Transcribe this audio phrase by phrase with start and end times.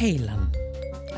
[0.00, 0.48] heilan.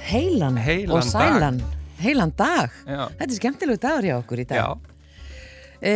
[0.03, 1.59] Heilan, Heilan og sælan.
[1.63, 1.75] Dag.
[2.03, 2.71] heilan dag.
[2.87, 3.05] Já.
[3.19, 4.59] þetta er skemmtilegu dagur hjá okkur í dag.
[4.59, 4.69] Já,
[5.87, 5.93] e,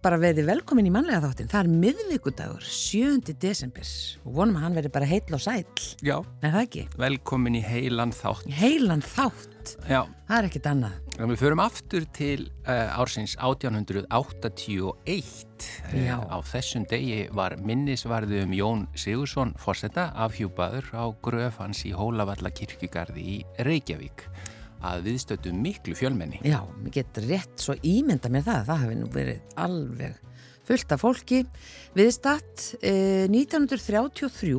[0.00, 3.34] bara verði velkomin í mannlega þáttin það er miðvikudagur, 7.
[3.36, 3.84] desember.
[4.24, 5.66] Og vonum að hann verði bara heill og sæll.
[6.00, 8.48] Já, Nei það ekki, velkomin í heilan þátt.
[8.62, 15.66] heilan þátt Já, það er ekkit annað en við förum aftur til uh, ársins 1881.
[15.90, 16.16] Eh, Já.
[16.16, 22.50] Á þessum degi var minnisvarði um Jón Sigursson fórseta afhjúpaður á gröf hans í Hólavalla
[22.54, 24.24] kirkjugarði í Reykjavík
[24.80, 26.40] að viðstötu miklu fjölmenni.
[26.40, 30.14] Já, mér getur rétt svo ímynda mér það, það hefði nú verið alveg
[30.70, 31.44] fullt af fólki.
[31.98, 34.56] Viðstatt eh, 1933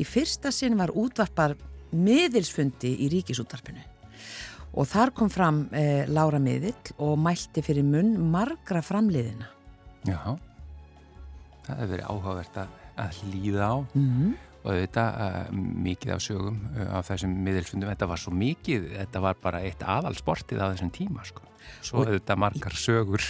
[0.00, 1.58] í fyrsta sinn var útvarpar
[1.92, 3.99] miðilsfundi í ríkisútvarpinu
[4.74, 9.48] og þar kom fram eh, Lára Miðill og mælti fyrir munn margra framliðina.
[10.08, 10.36] Já,
[11.66, 13.76] það hefur verið áhugavert að, að hlýða á.
[13.94, 18.90] Mm og þetta uh, mikið af sögum uh, af þessum miðilsfundum, þetta var svo mikið
[18.92, 21.46] þetta var bara eitt aðalsportið á þessum tíma sko.
[21.80, 23.24] svo Og- þetta margar sögur.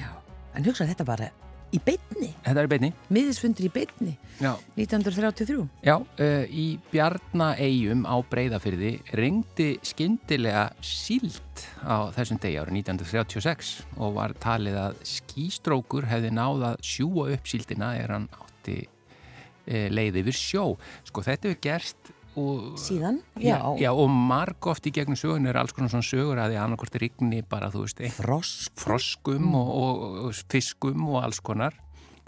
[0.00, 0.08] Já,
[0.56, 1.28] en hugsa þetta bara
[1.70, 5.56] í beinni, Þetta er í beinni miðilsfundir í beinni, Já, 1933.
[5.86, 14.16] Já uh, í Bjarnaeyjum á Breiðafyrði ringdi skyndilega síld á þessum degi árið 1936 og
[14.18, 20.22] var talið að skýstrókur hefði náð að sjúa upp síldina er hann átti uh, leið
[20.24, 20.64] yfir sjó.
[21.06, 25.48] Sko þetta hefur gerst og Síðan, Já, já, já, og marg oft í gegnum sögun
[25.50, 28.72] er alls konar svona sögur að því annarkort rigni bara, þú veist, frosk.
[28.78, 31.74] froskum og, og, og fiskum og alls konar.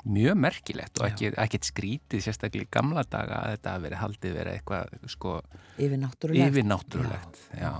[0.02, 4.32] Mjög merkilegt og ekki, ekkert skrítið sérstaklega í gamla daga að þetta hafi verið haldið
[4.34, 5.34] verið eitthvað, sko,
[5.78, 6.48] Yfir náttúrulegt.
[6.50, 7.38] yfirnáttúrulegt.
[7.60, 7.72] Já.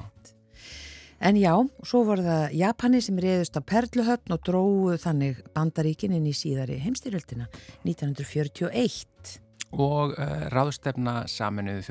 [1.23, 1.53] En já,
[1.87, 6.79] svo voru það Japani sem reyðust á Perluhöfn og dróðu þannig bandaríkin inn í síðari
[6.83, 7.47] heimstyrjöldina
[7.87, 9.41] 1941.
[9.73, 11.85] Og uh, ráðstefna saminuðu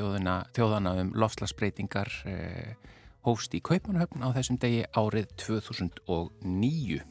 [0.53, 2.91] þjóðana um lofslagsbreytingar uh,
[3.25, 7.01] hófst í Kaupanahöfn á þessum degi árið 2009.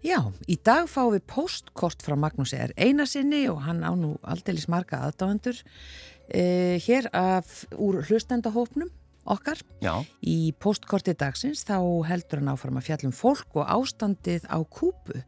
[0.00, 2.72] Já, í dag fáum við postkort frá Magnús R.
[2.80, 5.60] Einarsinni og hann á nú aldeilis marga aðdáendur
[6.32, 8.88] eh, hér af, úr hlustendahópnum
[9.28, 9.60] okkar.
[9.84, 11.76] Já, Í postkorti dagsins þá
[12.08, 15.20] heldur hann áfram að fjallum fólk og ástandið á kúpu.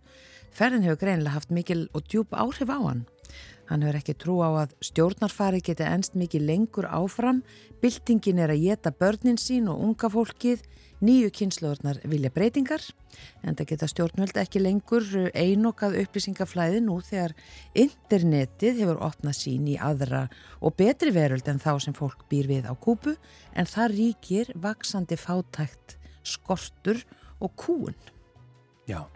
[0.57, 3.05] Ferðin hefur greinilega haft mikil og djúb áhrif á hann.
[3.73, 7.39] Hann hefur ekki trú á að stjórnarfari geti enst mikið lengur áfram.
[7.81, 10.61] Byltingin er að geta börnin sín og unga fólkið.
[11.01, 12.85] Nýju kynnslóðurnar vilja breytingar.
[13.41, 17.33] En það geta stjórnvöld ekki lengur einokað upplýsingaflæði nú þegar
[17.73, 20.27] internetið hefur opnað sín í aðra
[20.61, 23.17] og betri veröld en þá sem fólk býr við á kúpu.
[23.57, 27.01] En það ríkir vaksandi fátækt, skortur
[27.41, 27.97] og kúun.
[28.85, 29.09] Já,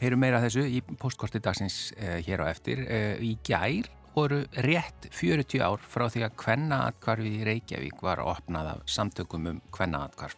[0.00, 2.78] heyrum meira þessu í postkorti dagsins uh, hér á eftir.
[2.86, 8.66] Uh, í gær voru rétt 40 ár frá því að kvennaatkvarfið í Reykjavík var opnað
[8.72, 10.36] af samtökum um kvennaatkvarf.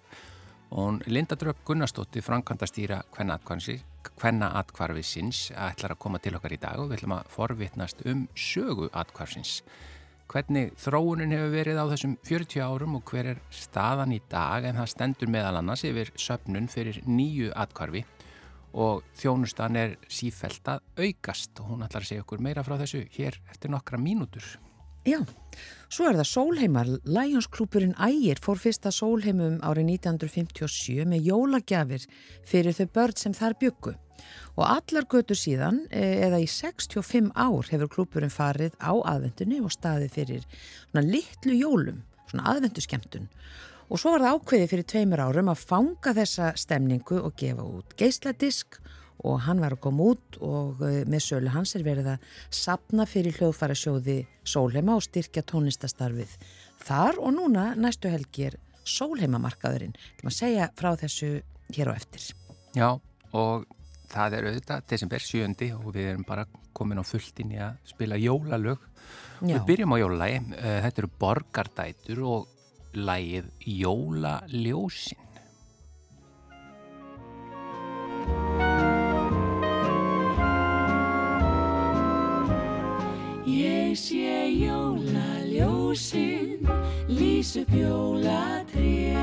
[0.71, 6.97] Og Linda Dröpp Gunnarsdóttir, frankandastýra kvennaatkvarfisins, ætlar að koma til okkar í dag og við
[7.01, 9.53] ætlum að forvitnast um sögu atkvarfsins.
[10.31, 14.79] Hvernig þróunin hefur verið á þessum 40 árum og hver er staðan í dag en
[14.79, 18.05] það stendur meðal annars yfir söpnun fyrir nýju atkvarfi
[18.73, 23.05] og þjónustan er sífælt að aukast og hún ætlar að segja okkur meira frá þessu
[23.17, 24.45] hér eftir nokkra mínútur.
[25.09, 25.17] Já,
[25.89, 26.89] svo er það Sólheimar.
[27.09, 32.05] Lionsklúpurinn Ægir fór fyrsta Sólheimum árið 1957 með jólagjafir
[32.45, 33.95] fyrir þau börn sem þar byggu.
[34.61, 39.73] Og allar götu síðan, eh, eða í 65 ár, hefur klúpurinn farið á aðvendunni og
[39.73, 40.45] staðið fyrir
[40.91, 43.29] svona litlu jólum, svona aðvendu skemmtun.
[43.91, 47.95] Og svo var það ákveðið fyrir tveimur árum að fanga þessa stemningu og gefa út
[47.99, 48.79] geisladisk
[49.27, 53.05] og hann var að koma út og eh, með sölu hans er verið að sapna
[53.11, 54.17] fyrir hljóðfærasjóði
[54.47, 56.37] Sólheima og styrkja tónlistastarfið.
[56.87, 58.57] Þar og núna næstu helgi er
[58.87, 59.93] Sólheimamarkaðurinn.
[60.21, 61.33] Það maður segja frá þessu
[61.75, 62.31] hér á eftir.
[62.79, 62.89] Já,
[63.35, 63.67] og
[64.11, 65.51] það er auðvitað desember 7.
[65.77, 68.87] og við erum bara komin á fullt inn í að spila jólalög.
[69.43, 69.59] Já.
[69.59, 72.49] Við byrjum á jólalagi, Eh, þetta eru borgardætur og
[72.95, 75.31] lagið Jólaljósin.
[83.91, 86.69] Ég sé jólaljósin,
[87.09, 89.17] lýs upp jólatré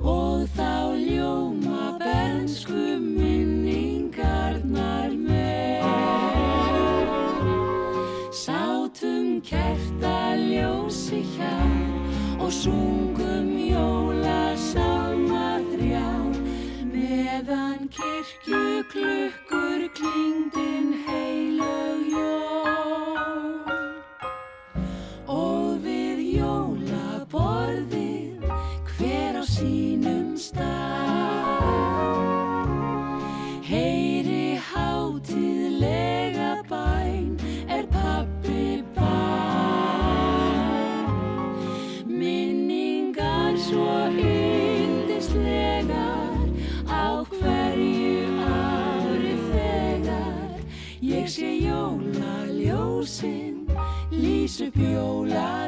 [0.00, 5.84] og þá ljóma bernsku minningarnar með.
[9.00, 11.56] Sátum kertaljósi hjá
[12.36, 16.04] og sungum jólasálma þrjá
[16.92, 18.59] meðan kirkju
[54.60, 55.59] 是 Pure alive.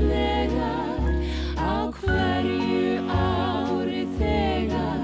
[0.00, 1.00] Yndislegar
[1.56, 5.00] á hverju ári þegar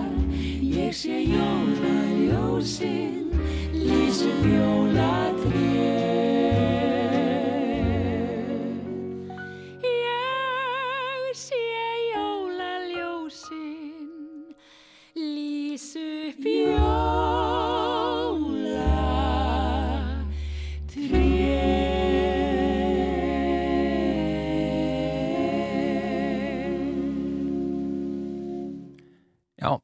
[0.62, 3.30] ég sé jólaljósinn
[3.72, 5.35] lýsum jólatrið.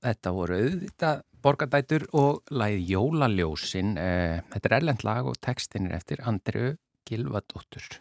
[0.02, 3.96] Þetta voru auðvitað borgardætur og læð Jólaljósin.
[3.99, 6.76] Eh, Þetta er erlend lag og textin er eftir Andreu
[7.08, 7.99] Gilvadóttur.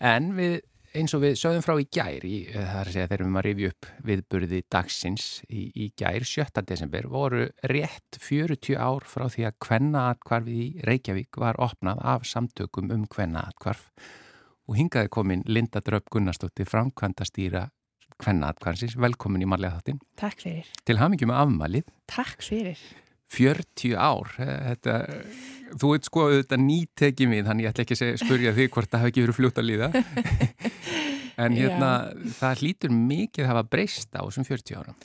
[0.00, 0.60] En við,
[0.96, 3.48] eins og við sögum frá í gær, í, eh, það er að þegar við maður
[3.48, 6.64] rifju upp viðburði dagsins í, í gær 7.
[6.66, 12.90] desember, voru rétt 40 ár frá því að kvennaatkvarfið í Reykjavík var opnað af samtökum
[12.92, 13.90] um kvennaatkvarf
[14.68, 17.68] og hingaði komin Linda Dröpp Gunnarsdóttir framkvæmdastýra
[18.22, 18.96] kvennaatkvarfsins.
[19.00, 20.02] Velkomin í marlega þáttinn.
[20.20, 20.68] Takk fyrir.
[20.86, 22.82] Til hamingjum með afmælið, Takk fyrir.
[23.32, 24.94] 40 ár, þetta,
[25.80, 29.02] þú veit sko auðvitað nýtekið mig, þannig ég ætla ekki að spurja því hvort það
[29.02, 29.88] hafi ekki verið fljótt að líða.
[31.42, 31.90] en hérna,
[32.36, 34.98] það hlýtur mikið að hafa breyst á þessum 40 árum.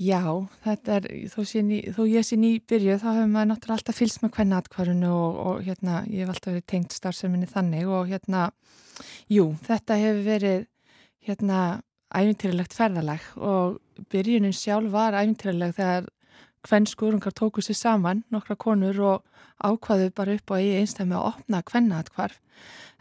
[0.00, 0.24] Já,
[0.64, 4.32] þetta er, þó, ný, þó ég sé nýbyrjuð, þá hefur maður náttúrulega alltaf fylgst með
[4.34, 8.48] hvernig atkvarðinu og, og hérna, ég hef alltaf verið tengt starfseminni þannig og hérna,
[9.30, 10.64] jú, þetta hefur verið,
[11.28, 11.60] hérna,
[12.14, 13.78] æfintýralegt ferðalag og
[14.12, 16.08] byrjunin sjálf var æfintýraleg þegar
[16.64, 19.24] hvern skurungar tóku sér saman, nokkra konur og
[19.64, 22.40] ákvaðu bara upp á eigi einstæmi að opna hvennaatkvarf.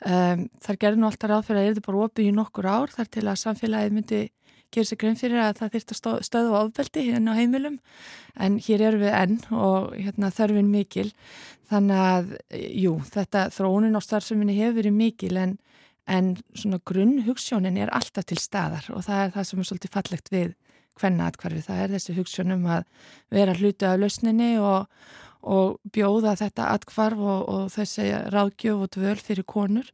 [0.03, 3.11] Um, þar gerði nú alltaf ráð fyrir að erði bara opið í nokkur ár þar
[3.13, 4.21] til að samfélagið myndi
[4.73, 7.77] gera sér grein fyrir að það þyrst að stöðu ofbeldi hérna á heimilum
[8.41, 11.07] en hér erum við enn og hérna, þörfin mikil
[11.69, 12.33] þannig að,
[12.83, 15.55] jú, þetta þróunin á starfseminni hefur verið mikil en,
[16.09, 19.93] en svona grunn hugssjónin er alltaf til staðar og það er það sem er svolítið
[19.93, 20.53] fallegt við
[20.99, 22.83] hvenna atkvarfi, það er þessi hugssjónum að
[23.33, 24.89] vera hluti af lausninni og,
[25.41, 29.89] og bjóða þetta atkvarf og, og þessi ráðgjöf og dvöl fyrir konur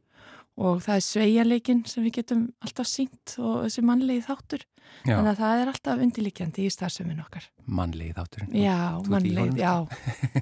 [0.60, 4.66] og það er sveialeikin sem við getum alltaf sínt og þessi mannlegi þáttur.
[5.06, 7.44] Já, þannig að það er alltaf undirlikjandi í starfsömmin okkar.
[7.70, 8.56] Mannlegið þátturinn.
[8.60, 9.74] Já, honum, já,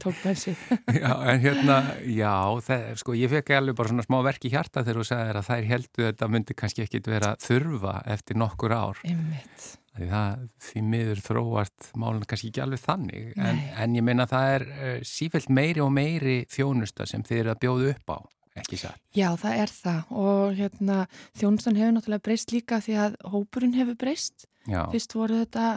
[0.02, 0.62] tók bensið
[1.02, 2.32] Já, en hérna, já,
[2.66, 5.50] það, sko, ég fekk alveg bara svona smá verk í hjarta þegar þú sagðir að
[5.50, 9.04] þær heldu þetta myndi kannski ekkit vera þurfa eftir nokkur ár.
[9.06, 9.68] Einmitt.
[9.98, 14.50] Því það, því miður þróast málun kannski ekki alveg þannig, en, en ég meina það
[14.56, 18.18] er uh, sífælt meiri og meiri þjónusta sem þið eru að bjóða upp á,
[18.60, 19.00] ekki satt.
[19.16, 20.98] Já, það er það og hérna
[21.38, 24.48] þjónustan hefur náttúrulega breyst líka því að hópurinn hefur breyst.
[24.68, 25.68] Já, Fyrst voru þetta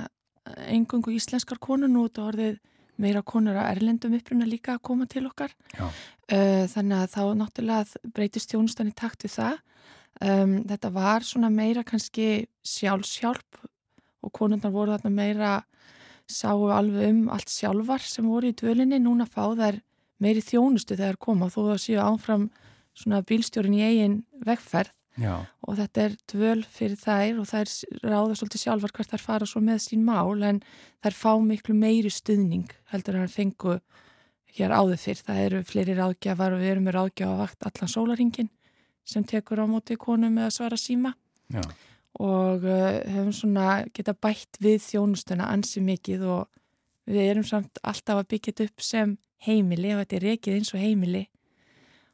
[0.72, 2.60] engungu íslenskar konur nú þetta orðið
[3.02, 5.54] meira konur að erlendum uppruna líka að koma til okkar.
[5.78, 5.88] já,
[6.32, 9.58] Uh, þannig að þá náttúrulega breytist þjónustan í takt við það.
[10.22, 13.58] Um, þetta var svona meira kannski sjálfsjálp
[14.24, 15.50] og konundar voru þarna meira
[16.32, 19.02] sáu alveg um allt sjálfar sem voru í dvölinni.
[19.04, 19.82] Núna fá þær
[20.24, 22.48] meiri þjónustu þegar koma þó það séu áfram
[22.98, 24.94] svona bílstjórin í eigin vegferð.
[25.20, 29.48] Já, og þetta er dvöl fyrir þær og þær ráða svolítið sjálfar hvert þær fara
[29.50, 30.62] svo með sín mál en
[31.04, 33.76] þær fá miklu meiri stuðning heldur en þær fengu
[34.56, 35.20] hér áður fyrr.
[35.28, 38.50] Það eru fleiri ráðgjafar og við erum með ráðgjafavakt allan sólaringin
[39.04, 41.12] sem tekur á móti konum með að svara síma.
[41.52, 41.62] Já,
[42.20, 46.48] og uh, hefum svona geta bætt við þjónustuna ansi mikið og
[47.12, 49.14] við erum samt alltaf að byggja þetta upp sem
[49.46, 51.24] heimili og þetta er rekið eins og heimili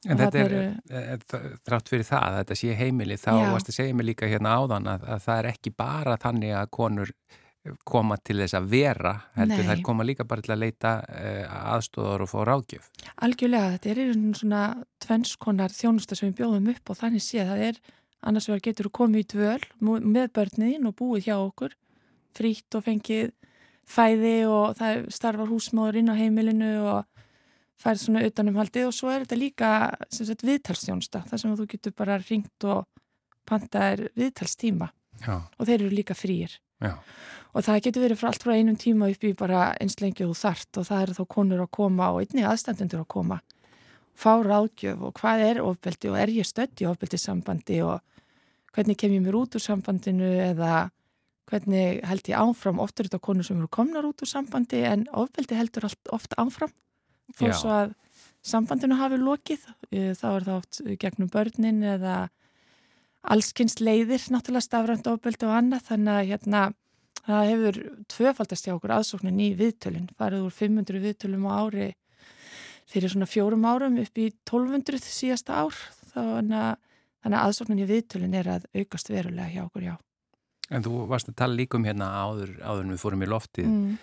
[0.05, 3.47] En þetta er, er, er, þrátt fyrir það að þetta sé heimili, þá Já.
[3.55, 6.71] varst að segja mig líka hérna áðan að, að það er ekki bara þannig að
[6.77, 7.13] konur
[7.87, 9.69] koma til þess að vera, heldur Nei.
[9.71, 12.85] þær koma líka bara til að leita uh, aðstóðar og fá ráðgjöf.
[13.25, 14.61] Algjörlega, þetta er rauninni svona
[15.03, 17.81] tvennskonar þjónusta sem við bjóðum upp og þannig sé að það er
[18.27, 21.75] annars vegar getur þú komið í dvöl með börnin og búið hjá okkur
[22.37, 23.33] frítt og fengið
[23.87, 27.16] fæði og það starfar húsmáður inn á heimilinu og
[27.81, 29.71] færð svona utanumhaldið og svo er þetta líka
[30.43, 32.85] viðtalstjónsta þar sem þú getur bara ringt og
[33.47, 34.89] pantaðir viðtalstíma.
[35.23, 39.07] Já, og þeir eru líka frýir og það getur verið frá allt frá einum tíma
[39.09, 42.19] upp í bara eins lengi og þart og það eru þá konur að koma og
[42.21, 43.39] einnig aðstandendur að koma.
[44.17, 48.01] Fá ráðgjöf og hvað er ofbeldi og er ég stödd í ofbeldi sambandi og
[48.75, 50.89] hvernig kem ég mér út úr sambandinu eða
[51.49, 52.81] hvernig held ég áfram?
[52.83, 56.37] Oft eru þetta konur sem eru komnar út úr sambandi en ofbeldi heldur allt oft
[56.37, 56.73] áfram
[57.35, 57.93] þó svo að
[58.47, 62.17] sambandinu hafi lokið eh, þá er það oft gegnum börnin eða
[63.27, 66.61] allskynst leiðir náttúrulega stafrænt ofbeldi og annað þannig að hérna
[67.27, 67.79] það hefur
[68.13, 71.87] tvöfaldast hjá okkur aðsóknin í viðtölinn, farið úr 500 viðtölum á ári
[72.87, 75.75] fyrir svona fjórum árum upp í 1200 síðasta ár
[76.13, 79.95] þannig að, aðsóknin í viðtölinn er að aukast verulega hjá okkur, já.
[80.71, 83.67] En þú varst að tala líka um hérna áður, áður en við fórum í loftið
[83.67, 83.97] Mm.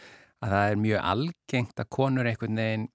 [0.44, 2.88] að það er mjög algengt að konur einhvern veginn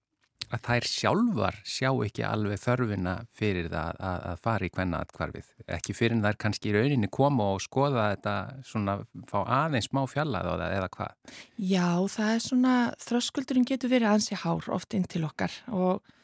[0.50, 5.50] að þær sjálfar sjá ekki alveg þörfina fyrir það að, að fara í hvenna atkvarfið.
[5.78, 8.36] Ekki fyrir en þær kannski í rauninni koma og skoða þetta
[8.68, 8.96] svona,
[9.30, 11.36] fá aðeins smá fjallað á það eða hvað.
[11.58, 16.16] Já, það er svona, þröskuldurinn getur verið ansi hár oft inn til okkar og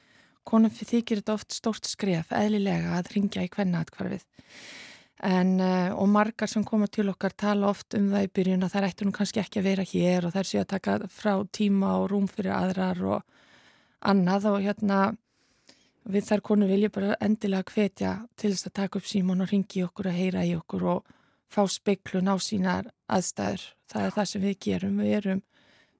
[0.45, 4.25] konum þykir þetta oft stórt skref, eðlilega að ringja í hvenna atkvarfið.
[5.25, 8.73] En, uh, og margar sem koma til okkar tala oft um það í byrjun að
[8.73, 11.93] þær ættu nú kannski ekki að vera hér og þær séu að taka frá tíma
[12.01, 13.23] og rúm fyrir aðrar og
[14.05, 14.99] annað og hérna
[16.05, 19.83] við þær konu vilja bara endilega hvetja til þess að taka upp símón og ringi
[19.85, 21.15] okkur og heyra í okkur og
[21.49, 23.63] fá speiklun á sínar aðstæður.
[23.89, 25.01] Það er það sem við gerum.
[25.01, 25.41] Við erum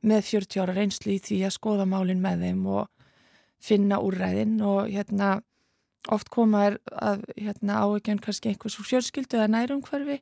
[0.06, 3.12] með 40 ára reynslu í því að skoða málinn með þeim og
[3.66, 5.40] finna úrræðin og hérna
[6.14, 10.20] oft koma er að hérna áegjan kannski einhvers úr fjölskyldu eða nærumhverfi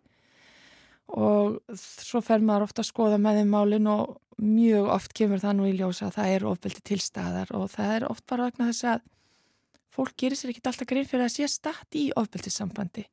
[1.14, 5.58] og svo fer maður ofta að skoða með þeim málinn og mjög oft kemur það
[5.58, 8.70] nú í ljósa að það er ofbeldi til staðar og það er oft bara vegna
[8.72, 9.04] þess að
[9.94, 13.06] fólk gerir sér ekkit alltaf grein fyrir að sé statt í ofbeldissambandi.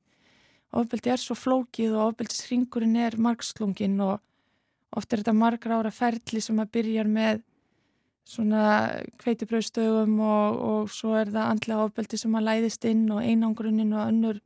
[0.80, 4.20] Ofbeldi er svo flókið og ofbeldisringurinn er margslungin og
[4.96, 7.42] oft er þetta margra ára ferli sem að byrja með
[8.30, 8.64] svona
[9.20, 14.06] kveitibröðstögum og, og svo er það andlega ofbeldi sem að læðist inn og einangrunin og
[14.06, 14.40] önnur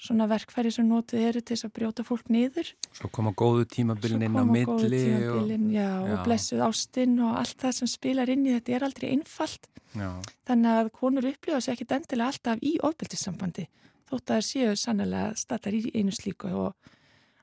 [0.00, 2.72] svona verkfæri sem notið eru til þess að brjóta fólk niður.
[2.92, 6.12] Svo koma góðu tímabilin inn á Svo koma góðu milli og, tímabilin, já, Já.
[6.12, 9.68] og blessuð ástinn og allt það sem spilar inn í þetta er aldrei einfalt.
[9.94, 10.10] já,
[10.46, 13.68] Þannig að konur upplifa sér ekkit endilega alltaf í ofbeldissambandi
[14.10, 16.74] þótt að það séu sannlega statar í einu slíku og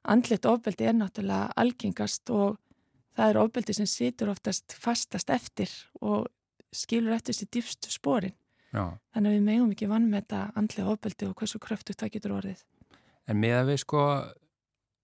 [0.04, 2.60] andlet ofbeldi er náttúrulega algengast og
[3.18, 6.28] það er ofbeldi sem situr oftast fastast eftir og
[6.72, 8.34] skilur eftir sér dýfstu sporin.
[8.74, 8.84] Já.
[9.14, 12.36] Þannig að við megum ekki vann með þetta andlega ofbeldi og hversu kröftu það getur
[12.40, 12.64] orðið.
[13.28, 14.04] En með að við sko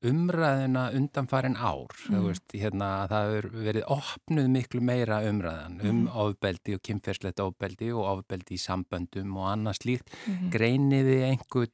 [0.08, 2.22] umræðina undanfarin ár, Mm.
[2.28, 6.08] veist, hérna að það hefur verið opnuð miklu meira umræðan um Mhm.
[6.14, 10.08] ofbeldi og kynferslegt ofbeldi og ofbeldi í samböndum og annað slíkt.
[10.28, 10.52] Mm.
[10.52, 11.72] Greiniði einhvern,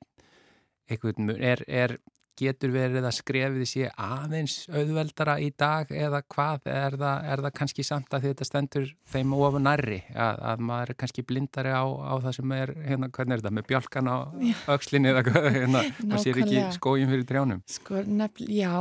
[0.89, 1.97] einhvern er, er,
[2.39, 7.55] getur verið að skrefið sé aðeins auðveldara í dag eða hvað, er það, er það
[7.59, 11.83] kannski samt að þetta stendur þeim ofan nærri, að, að maður er kannski blindari á,
[11.85, 14.55] á það sem er, hérna, hvernig er þetta, með bjálkan á Já.
[14.75, 17.65] öxlinni eða hvað, hérna, maður sér ekki skógin fyrir trjánum.
[17.77, 18.73] Sko, nefn, já,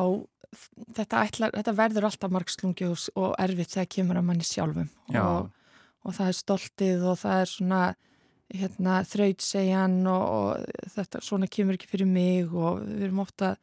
[0.96, 5.22] þetta, ætlar, þetta verður alltaf margslungi og, erfitt þegar kemur að manni sjálfum Já.
[5.24, 5.52] og,
[6.04, 7.82] og það er stoltið og það er svona
[8.52, 13.60] hérna, þrautsegjan og, og þetta svona kemur ekki fyrir mig og við erum ofta að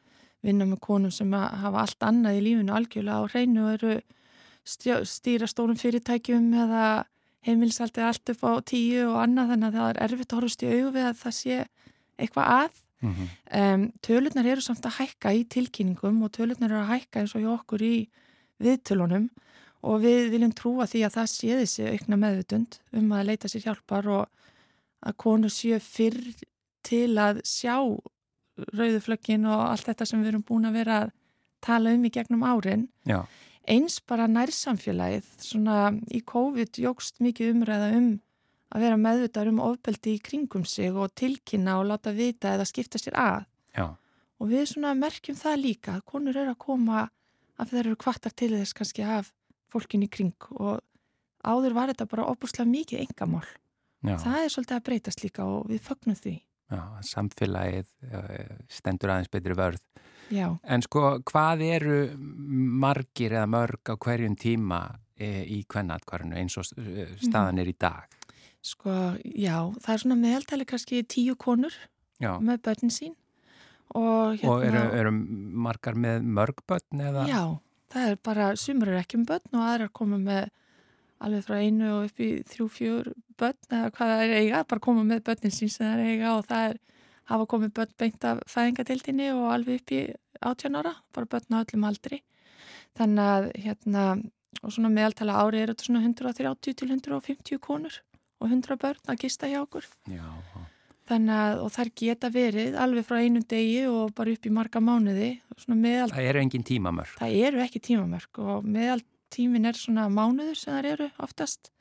[0.48, 3.96] vinna með konum sem hafa allt annað í lífinu algjörlega á hreinu og eru
[4.64, 6.84] stjó, stýra stórum fyrirtækjum eða
[7.48, 10.72] heimilsaldið allt upp á tíu og annað þannig að það er erfitt að horfast í
[10.72, 11.58] augu við að það sé
[12.20, 13.60] eitthvað að Mm -hmm.
[13.60, 17.42] Um, tölurnar eru samt að hækka í tilkynningum og tölurnar eru að hækka eins og
[17.42, 18.10] hjá okkur í
[18.60, 19.30] viðtölunum
[19.82, 23.62] og við viljum trúa því að það sé þessi aukna meðvutund um að leita sér
[23.62, 24.28] hjálpar og
[25.06, 26.20] að konur séu fyrr
[26.86, 27.76] til að sjá
[28.76, 31.14] rauðuflöggin og allt þetta sem við erum búin að vera að
[31.64, 32.88] tala um í gegnum árin.
[33.08, 33.24] Já,
[33.70, 38.08] Eins bara nærsamfélagið, svona í COVID jógst mikið umræða um
[38.74, 43.02] að vera meðvitað um ofbeldi í kringum sig og tilkynna og láta vita eða skipta
[43.02, 43.46] sér að.
[43.78, 43.96] já,
[44.40, 47.10] Og við svona merkjum það líka að konur eru að koma
[47.60, 49.34] af þeir eru kvartar til þess kannski af
[49.70, 50.80] fólkin í kring og
[51.44, 53.46] áður var þetta bara opuslega mikið engamál.
[54.04, 56.36] Já, Það er svolítið að breytast líka og við fögnum því.
[56.70, 59.82] já, samfélagið eh, stendur aðeins betri vörð.
[60.30, 61.96] Já, En sko, hvað eru
[62.84, 64.84] margir eða mörg á hverjum tíma
[65.18, 68.06] e, í kvennatkvarinu eins og eh, staðan er í dag?
[68.62, 68.92] sko,
[69.24, 71.74] já, það er svona meðaltali kannski tíu konur
[72.20, 73.14] Já, með börnin sín
[73.96, 75.12] og, hérna, Og eru, eru
[75.66, 77.24] margar með mörgbötn eða?
[77.30, 77.42] Já,
[77.90, 80.50] það er bara, sumur er ekki með börn og aðrar koma með
[81.20, 84.86] alveg frá einu og upp í þrjú, fjör börn eða hvað það er eiga, bara
[84.86, 86.80] koma með börnin sín sem það er eiga og það er
[87.30, 90.02] hafa komið börn beint af fæðingadildinni og alveg upp í
[90.40, 92.22] 18 ára, bara börn á öllum aldri.
[92.98, 94.06] Þannig að hérna,
[94.64, 98.02] og svona meðaltala ári er þetta svona 130 til 150 konur
[98.40, 99.88] og 100 börn að gista hjá okkur.
[100.10, 100.26] Já,
[101.10, 104.82] Þannig að, og þær geta verið alveg frá einum degi og bara upp í marga
[104.84, 105.30] mánuði,
[105.74, 107.16] meðal það eru engin tímamörk.
[107.18, 109.02] það eru ekki tímamörk og meðal
[109.34, 111.72] tímin er svona mánuður sem það eru oftast.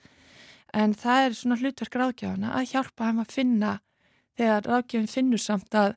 [0.76, 3.72] En það er svona hlutverk ráðgjafana að hjálpa þeim að finna
[4.38, 5.94] þegar ráðgjafin finnur samt að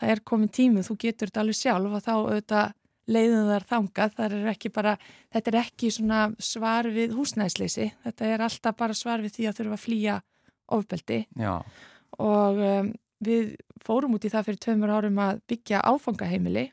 [0.00, 2.72] það er komin tímið, þú getur þetta alveg sjálf og þá auðvitað
[3.12, 4.92] leiðum þar þangað, það er ekki bara
[5.34, 9.58] þetta er ekki svona svar við húsnæðisleysi, þetta er alltaf bara svar við því að
[9.58, 10.18] þurfa að flýja
[10.72, 11.18] ofbeldi.
[11.38, 11.54] Já,
[12.22, 12.92] og um,
[13.22, 16.68] við fórum út í það fyrir tveimur árum að byggja áfangaheimili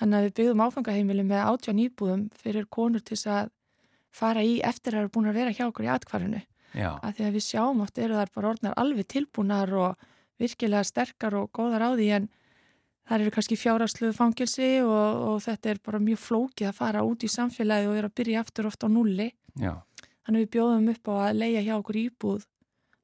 [0.00, 3.52] þannig að við byggðum áfangaheimili með átján íbúðum fyrir konur til þess að
[4.16, 7.18] fara í eftir að það eru búin að vera hjá okkur í atkvarinu já, að
[7.18, 10.08] því að við sjáum oft eru þar bara orðnar alveg tilbúnar og
[10.40, 12.28] virkilega sterkar og góðar á því en
[13.06, 17.24] þar eru kannski fjárasluðu fangilsi og, og þetta er bara mjög flókið að fara út
[17.24, 19.76] í samfélagi og vera að byrja aftur ofta á nulli já,
[20.26, 22.46] Þannig við bjóðum upp á að leia hjá okkur íbúð.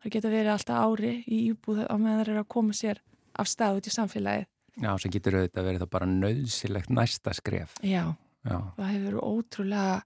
[0.03, 2.99] Það geta verið alltaf ári í íbúð á meðan það er að koma sér
[3.39, 4.49] af stað út í samfélagið.
[4.81, 7.77] Já, sem getur auðvitað verið það bara nöðsilegt næsta skref.
[7.85, 10.01] Já, Já, það hefur verið ótrúlega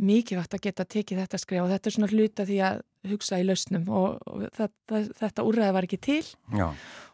[0.00, 2.78] mikilvægt að geta tekið þetta skref og þetta er svona hluta því að
[3.10, 6.22] hugsa í lausnum og, og þetta, þetta úrræði var ekki til.
[6.56, 6.68] Já,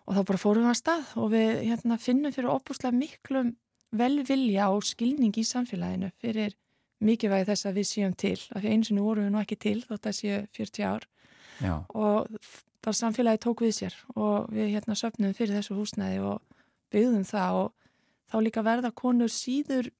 [0.06, 3.56] og þá bara fórum við að stað og við hérna, finnum fyrir óbúslega miklum
[3.96, 6.54] velvilja og skilning í samfélaginu fyrir
[7.06, 8.38] mikilvægi þess að við séum til.
[8.54, 11.08] Af því eins og nú vorum við nú ekki til þótt að séu 40 ár.
[11.56, 12.30] Já, og
[12.84, 16.55] bara samfélagi tók við sér og við hérna söfnum fyrir þessu húsnæði og
[16.94, 17.72] byggðum það og
[18.30, 19.90] þá líka verða konur síður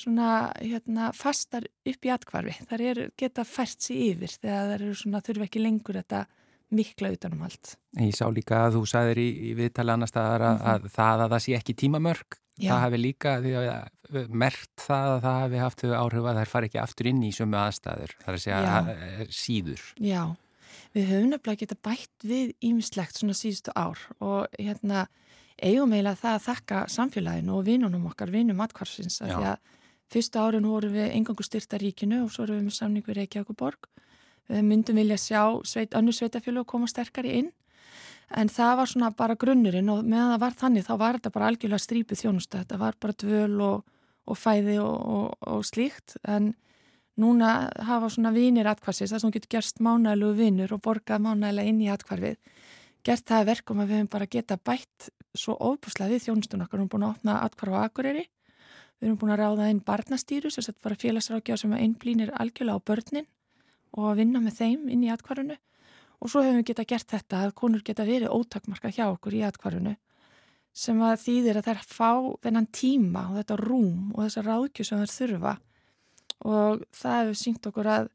[0.00, 2.56] svona hérna fastar upp í atkvarfi.
[2.70, 6.24] Þar er, geta fært sér yfir þegar þær eru svona þurfa ekki lengur þetta
[6.70, 7.74] mikla utanum allt.
[7.98, 11.32] Ég sá líka að þú sagðir í, í viðtali annar staðar að, að það að
[11.34, 12.68] það sé ekki tímamörk, Já.
[12.68, 13.34] það hefði líka
[14.10, 17.58] mert það að það hefði haft áhrif að þær fari ekki aftur inn í sömu
[17.60, 19.84] aðstæður, það er að segja að, að, síður.
[20.02, 20.22] Já,
[20.96, 25.06] við höfum nefnilega geta bætt við ímislegt svona síðustu ár og hérna
[25.62, 29.56] eigum eiginlega það að þakka samfélaginu og vinunum okkar, vinum atkvarsins því að
[30.10, 33.52] fyrstu árin vorum við engangu styrta ríkinu og svo erum við með samning við Reykjavík
[33.52, 33.90] og Borg
[34.50, 37.52] við myndum vilja sjá sveit, önnur sveitafjölu koma sterkari inn.
[38.34, 41.50] En það var svona bara grunnurinn og meðan það var þannig þá var þetta bara
[41.50, 43.94] algjörlega strípið þjónustu, þetta var bara dvöl og,
[44.30, 46.14] og fæði og, og, og slíkt.
[46.30, 46.52] En
[47.18, 51.82] núna hafa svona vinir atkvarsis, það sem getur gerst mánæglu vinur og borgað mánæglega inn
[51.82, 52.38] í atkvarfið
[53.06, 56.78] gert það að verkum að við hefum bara geta bætt svo ofbúslega við þjónustun okkar,
[56.78, 58.26] við erum búin að opna atkvarf á Akureyri.
[59.00, 62.86] Við erum búin að ráða inn barnastýru sem sett bara félagsrákjá sem einblínir algjörlega á
[62.90, 63.28] börnin
[63.96, 65.56] og að vinna með þeim inn í atkvarfinu
[66.20, 69.42] og svo hefum við geta gert þetta að konur geta verið ótakmarka hjá okkur í
[69.46, 69.94] atkvarfinu
[70.76, 72.10] sem að þýðir að þær fá
[72.44, 75.54] þennan tíma og þetta rúm og þessa ráðkju sem þær þurfa.
[76.46, 78.10] Og það hefur sínt okkur að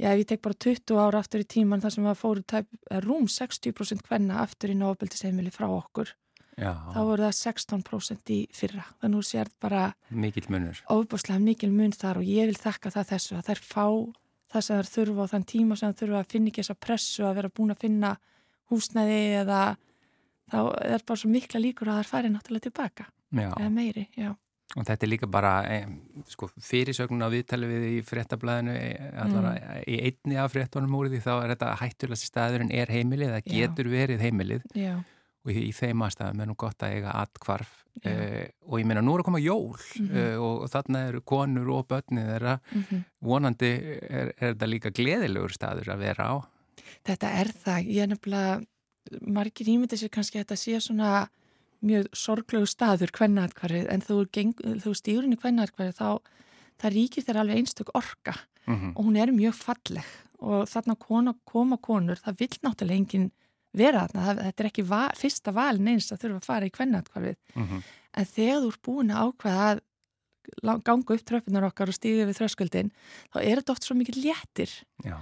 [0.00, 3.00] já, ég tek bara 20 ára aftur í tíman þar sem að fóru tæp, eh,
[3.04, 6.14] rúm 60% hvenna aftur í nábeltisheimili frá okkur
[6.60, 8.84] Já, þá voru það 16% í fyrra.
[9.00, 10.82] Þannig að þú sér bara mikill munur.
[10.92, 13.86] ofbúslega mikil mun þar og ég vil þakka það þessu að þær fá
[14.50, 17.24] það sem þær þurfa og þann tíma sem þær þurfa að finna ekki þessa pressu
[17.24, 18.12] að vera búin að finna
[18.70, 19.60] húsnæði eða
[20.50, 20.58] þá
[20.90, 23.06] er bara svo mikla líkur að þær fari náttúrulega tilbaka.
[23.30, 24.32] Já, eða meiri, já.
[24.76, 25.76] og þetta er líka bara e,
[26.30, 28.90] sko, fyrirsögnin á viðtali við í fréttablaðinu e,
[29.30, 29.46] Mm.
[29.86, 33.90] í einni af fréttunum úr því þá er þetta hættulegst staðurinn er heimilið, það getur
[33.90, 34.62] verið heimilið.
[34.74, 34.94] Já,
[35.44, 37.70] og í, í þeim aðstæðum er nú gott að eiga atkvarf
[38.04, 38.12] e,
[38.66, 40.16] og ég meina nú er að koma jól Mhm.
[40.16, 42.58] e, og, og þarna eru konur og börnið þeirra.
[42.72, 43.70] Mm vonandi
[44.08, 46.34] er, er þetta líka gleðilegur staður að vera á.
[47.04, 48.60] Þetta er það, ég er nefnilega,
[49.20, 51.28] margir ímyndið sér kannski að þetta sé svona
[51.80, 56.20] mjög sorglegu staður kvennaðarkvarið en þú, geng, þú stýur inn í kvennaðarkvarið þá
[56.80, 58.34] það ríkir þér alveg einstök orka.
[58.66, 58.92] Mm -hmm.
[58.96, 60.04] og hún er mjög falleg.
[60.40, 63.30] Og þarna kona, koma konur, það vill náttúrulega enginn
[63.76, 67.38] vera þarna, þetta er ekki va, fyrsta valin eins að þurfa að fara í kvennaðarkvarið
[67.54, 67.84] mhm,
[68.18, 69.86] en þegar þú ert búin að ákveða að
[70.82, 72.90] ganga upp tröppunar okkar og stíga við þröskuldin
[73.30, 74.72] þá er þetta oft svo mikið léttir.
[75.04, 75.14] Já,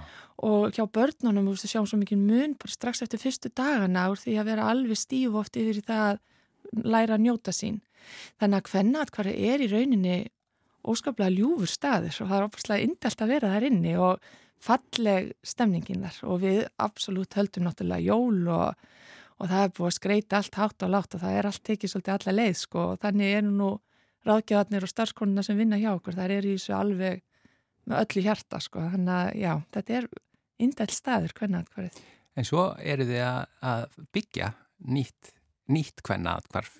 [0.45, 4.37] og hjá börnunum þú sjáum svo mikið mun bara strax eftir fyrstu dagana úr því
[4.39, 7.81] að vera alveg stíf oft yfir það að læra að njóta sín.
[8.39, 10.19] Þannig að kvennaðkvari er í rauninni
[10.87, 14.29] óskaplega ljúfur staður og það er opaslega indelt að vera þar inni og
[14.63, 18.89] falleg stemningin þar og við absolutt höldum náttúrulega jól og,
[19.39, 21.93] og það er búið að skreita allt hátt og látt og það er allt tekið
[21.93, 23.71] svolítið alla leið sko og þannig er nú
[24.27, 27.21] ráðgjáðarnir og starfskonuna sem vinna hjá okkur, það er í þessu alveg
[27.89, 30.07] með öllu hjarta sko, þannig að já, þetta er
[30.59, 31.99] indæl staður hvernig aðkvarðið.
[32.39, 34.49] En svo eru þið að, byggja
[34.95, 35.31] nýtt,
[35.73, 36.75] nýtt hvernig aðkvarf.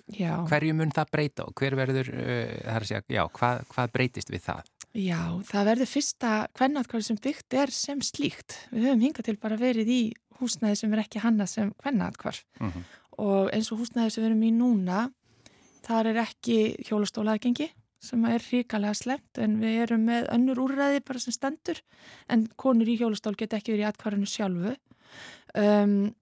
[0.50, 3.96] Hverju mun það breyta og hver verður, uh, það er að segja, já, hvað, hvað
[3.96, 4.70] breytist við það?
[4.96, 8.56] Já, það verður fyrsta aðkvarð sem byggt er sem slíkt.
[8.72, 10.00] Við höfum hingað til bara verið í
[10.40, 12.84] húsnæði sem er ekki hannað sem hvernig aðkvarf Mm -hmm.
[13.18, 15.12] og eins og húsnæði sem við erum í núna,
[15.82, 21.18] þar er ekki hjólastólaðgengi sem er ríkalega slemt en við erum með önnur úrræði bara
[21.18, 21.80] sem stendur
[22.28, 24.72] en konur í hjólastól get ekki verið í atkvarðinu sjálfu
[25.54, 26.14] um,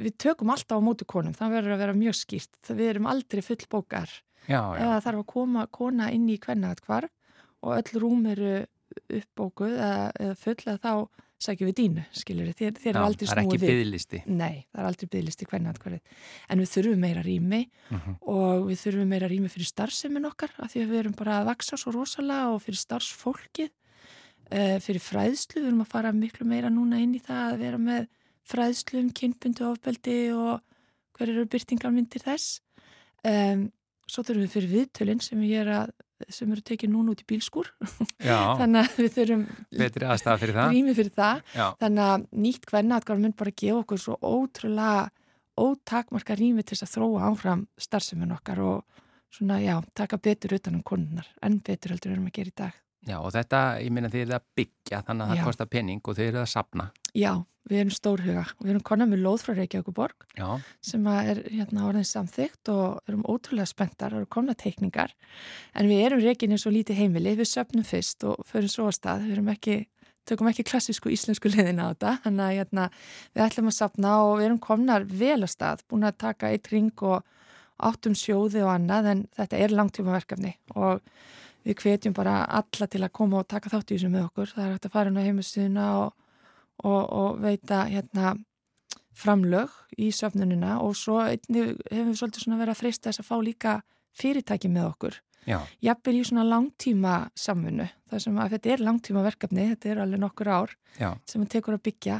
[0.00, 3.42] við tökum alltaf á mótu konum það verður að vera mjög skýrt við erum aldrei
[3.44, 4.08] full bókar
[4.48, 4.80] Já, já.
[4.80, 7.12] ef það þarf að koma kona inn í kvenna atkvarð
[7.62, 8.54] og öll rúm eru
[9.08, 10.92] uppbókuð eða, eða full eða þá
[11.42, 13.70] sækjum við dínu, skiljur þér, þér er Já, aldrei það er snúið ekki við.
[13.72, 14.18] byðlisti.
[14.30, 16.12] Nei, það er aldrei byggðlisti hvernig atkvarðið
[16.54, 18.12] en við þurfum meira rými Mhm.
[18.30, 21.48] og við þurfum meira rými fyrir starfsemin okkar af því að við erum bara að
[21.50, 23.70] vaksa svo rosalega og fyrir starfsfólkið
[24.52, 27.78] uh, fyrir fræðslu, við erum að fara miklu meira núna inn í það að vera
[27.78, 28.06] með
[28.52, 30.60] fræðslu um kynbundu ofbeldi og
[31.18, 32.60] hver eru byrtingarmyndir þess.
[33.26, 33.72] Um,
[34.06, 35.90] svo þurfum við fyrir viðtölinn sem ég er að
[36.28, 37.70] sem eru tekið núna út í bílskúr
[38.22, 39.42] Já, þannig að við þurfum
[39.80, 40.76] betri aðstæða fyrir það.
[40.98, 41.42] fyrir það
[41.82, 45.10] Þannig að nýtt hvernig mun bara gefa okkur svo ótrúlega
[45.62, 50.78] ótakmarka rými til þess að þróa áfram starfsemin okkar og svona, já, taka betur utan
[50.78, 52.78] um konunnar, en betur heldur við erum að gera í dag.
[53.08, 55.34] Já, og þetta, ég minna þið er að byggja, þannig að Já.
[55.40, 56.86] það kostar penning og þið eru að sapna.
[57.18, 57.32] Já,
[57.70, 58.44] við erum stórhuga.
[58.56, 60.48] Og við erum konar með lóð frá Reykjavíkuborg Já,
[60.84, 65.14] sem er hérna orðin samþygt og erum ótrúlega spenntar og eru komna teikningar.
[65.78, 69.26] En við erum reikinni svo lítið heimili, við söpnum fyrst og förum svo að stað,
[69.26, 69.82] við erum ekki
[70.28, 72.16] tökum ekki klassísku íslensku leðina á þetta.
[72.26, 72.88] Þannig að hérna,
[73.34, 76.70] við ætlum að sapna og við erum komnar vel að stað búin að taka eitt
[76.72, 77.26] ring og
[77.82, 81.02] áttum sjóði og annað en þetta er langtíma verkefni og
[81.66, 84.54] við hvetjum bara alla til að koma og taka þátt í þessu með okkur.
[84.54, 86.14] Það er hægt að fara inn á heimustíðuna og,
[86.82, 88.34] og, og veita hérna
[89.18, 90.78] framlög í söfnunina.
[90.82, 93.76] Og svo hefum við svolítið verið að freista þess að fá líka
[94.18, 95.20] fyrirtæki með okkur.
[95.82, 100.20] Jafnvel í svona langtíma samfunnu þar sem að þetta er langtíma verkefni þetta er alveg
[100.22, 102.18] nokkur ár já, sem við tekur að byggja.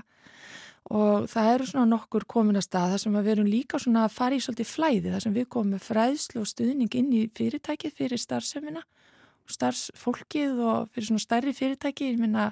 [0.92, 2.94] Og það eru svona nokkur komin að stað.
[2.94, 5.12] Þar sem við erum líka svona að fara í svolítið flæði.
[5.12, 8.82] Þar sem við komum með fræðslu og stuðning inn í fyrirtækið fyrir starfsemina.
[8.82, 9.01] og
[9.54, 12.50] starfsfólkið og fyrir svona stærri fyrirtæki, ég minna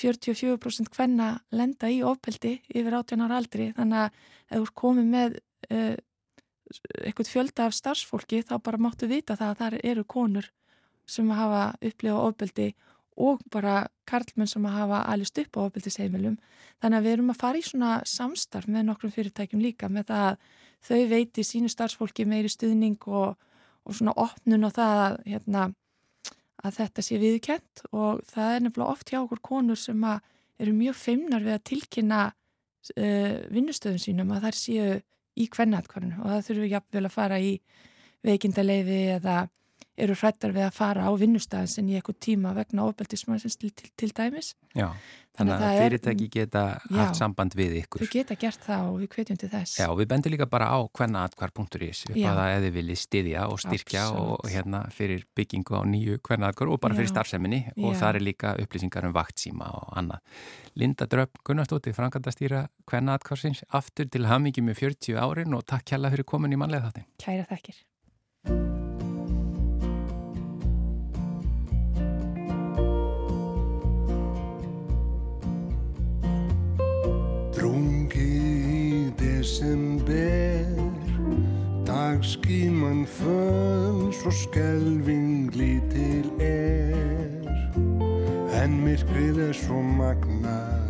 [0.00, 3.70] 44% hvenna lenda í ofbeldi yfir 18 ára aldri.
[3.76, 4.18] Þannig að
[4.50, 5.36] ef þú er komið með
[5.70, 5.94] uh,
[7.04, 10.50] eitthvað fjölda af starfsfólki þá bara máttu vita það að það eru konur
[11.06, 12.68] sem hafa upplifað ofbeldi
[13.20, 16.36] og bara karlmenn sem hafa alist upp á ofbeldisheimilum.
[16.82, 20.24] Þannig að við erum að fara í svona samstarf með nokkrum fyrirtækjum líka með það
[20.30, 20.38] að
[20.84, 23.36] þau veiti sínu starfsfólki meiri stuðning og,
[23.84, 25.68] og svona opnun og það að, hérna,
[26.64, 30.96] að þetta sé viðkent og það er nefnilega oft hjá okkur konur sem eru mjög
[30.98, 34.86] feimnar við að tilkynna uh, vinnustöðum sínum að þær séu
[35.34, 37.52] í kvennatkvarnu og það þurfum við jafnvel að fara í
[38.24, 39.38] veikindaleifi eða
[39.96, 44.10] eru hrættar við að fara á vinnustæðin í eitthvað tíma vegna ofbeldismannsins til, til, til
[44.16, 44.54] dæmis.
[44.74, 44.90] já.
[45.34, 46.98] Þannig að að fyrirtæki geta Já.
[47.00, 48.04] haft samband við ykkur.
[48.04, 49.72] Þau geta gert það og við hvetjum til þess.
[49.80, 52.28] Já, við bendum líka bara á hvernaatkvar.is upp Já.
[52.30, 54.44] að það eða vilji styðja og styrkja Absolutt.
[54.44, 57.14] og hérna fyrir byggingu á nýju hvernaatkvar og bara fyrir Já.
[57.16, 60.22] starfseminni og það er líka upplýsingar um vaktsíma og annað.
[60.78, 66.30] Linda Dröpp Gunnarsdóttir, framkvæmdastýra hvernaatkvarsins, aftur til hamingi með 40 árin og takk hjalla fyrir
[66.30, 67.10] komin í mannlega þáttin.
[67.18, 68.83] Kæra þekkir.
[77.74, 78.22] Drungi
[78.70, 80.62] í desember.
[81.82, 87.42] Dagskíman föl Svo skelving lítil er.
[88.62, 90.86] En myrkrið er svo magnað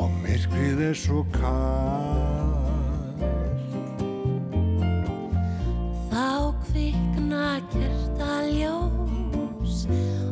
[0.00, 2.48] Og myrkrið er svo kall
[6.08, 10.27] Þá kvikna kertaljós og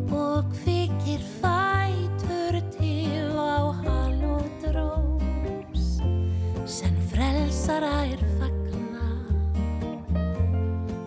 [7.67, 9.07] frelsara er fagna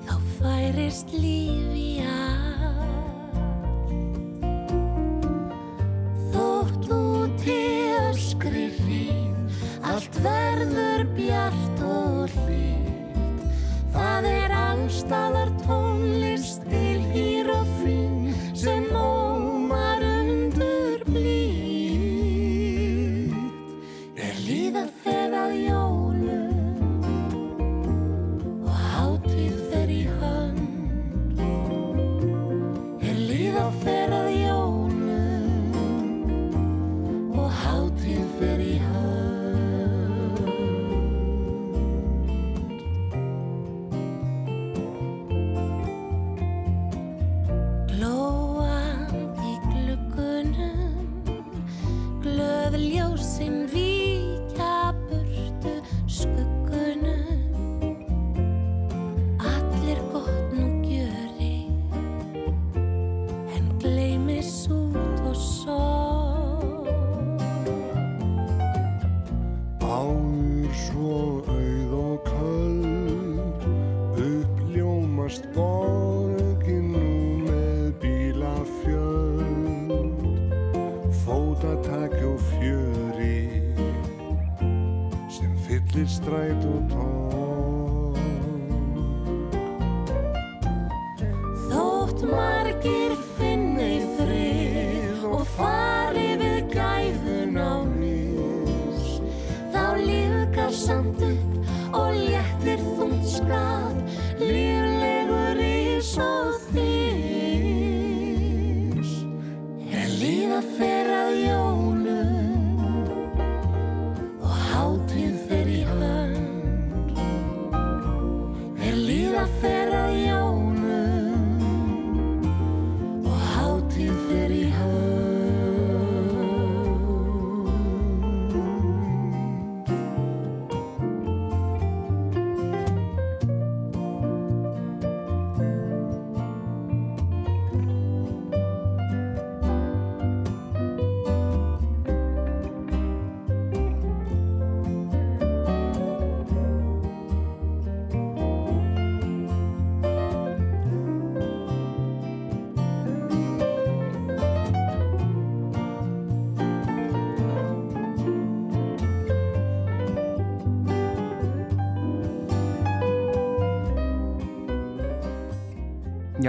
[0.04, 3.38] þá færist líf í allt.
[6.34, 7.60] Þótt úti
[8.10, 13.48] öskri hríð allt verður bjart og hlýtt
[13.96, 15.89] Það er allstaðar tónlist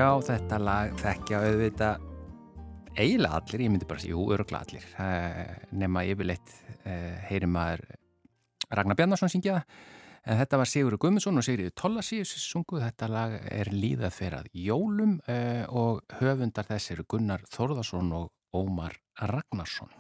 [0.00, 2.04] Já, þetta lag þekkja auðvitað
[2.94, 6.54] eiginlega allir, ég myndi bara segja, jú, öruglega allir uh, nema yfirleitt
[6.86, 7.82] uh, heyri maður
[8.72, 13.74] Ragnar Bjarnarsson syngja en þetta var Sigurður Guðmundsson og Sigurður Tollasíus sunguð, þetta lag er
[13.76, 19.92] líðað fyrir að jólum uh, og höfundar þess eru Gunnar Þórðarsson og Ómar Ragnarsson.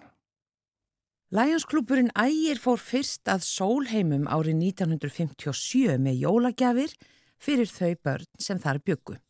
[1.36, 6.96] Lionsklúpurinn Ægir fór fyrst að sólheimum árið 1957 með jólagjafir
[7.36, 9.24] fyrir þau börn sem þar byggu.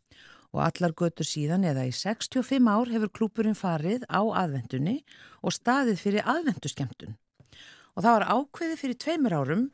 [0.50, 5.00] Og allar götur síðan eða í 65 ár hefur klúpurinn farið á aðvendunni
[5.46, 7.14] og staðið fyrir aðvenduskemtun.
[7.94, 9.66] Og það var ákveðið fyrir tveimur árum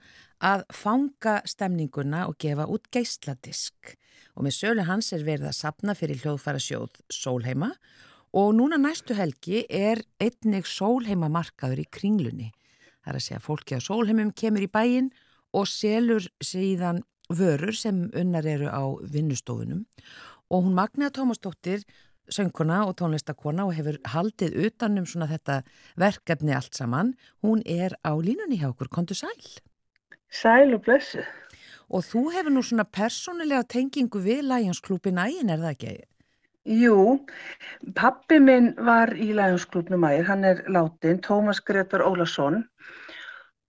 [0.44, 3.96] að fanga stemninguna og gefa út geisladisk.
[4.36, 7.72] Og með sölu hans er verið að sapna fyrir hljóðfæra sjóð Sólheima
[8.36, 12.50] og núna næstu helgi er einnig Sólheima markaður í kringlunni.
[13.00, 15.12] Það er að segja að fólki á Sólheimum kemur í bæin
[15.56, 17.00] og selur síðan
[17.32, 19.86] vörur sem unnar eru á vinnustofunum
[20.50, 21.84] og hún Magnea Tómasdóttir
[22.28, 25.60] söngkona og tónlistakona og hefur haldið utanum svona þetta
[25.98, 27.14] verkefni allt saman.
[27.42, 29.38] Hún er á línunni hjá okkur, kontu sæl.
[30.30, 31.22] Sæl og blessu.
[31.88, 35.96] Og þú hefur nú svona persónulega tengingu við Lionsklúpin ægin, er það ekki?
[36.66, 37.20] Jú,
[37.94, 42.64] pappi minn var í Lionsklúpnum ægir, hann er látin, Tómas Gretar Ólason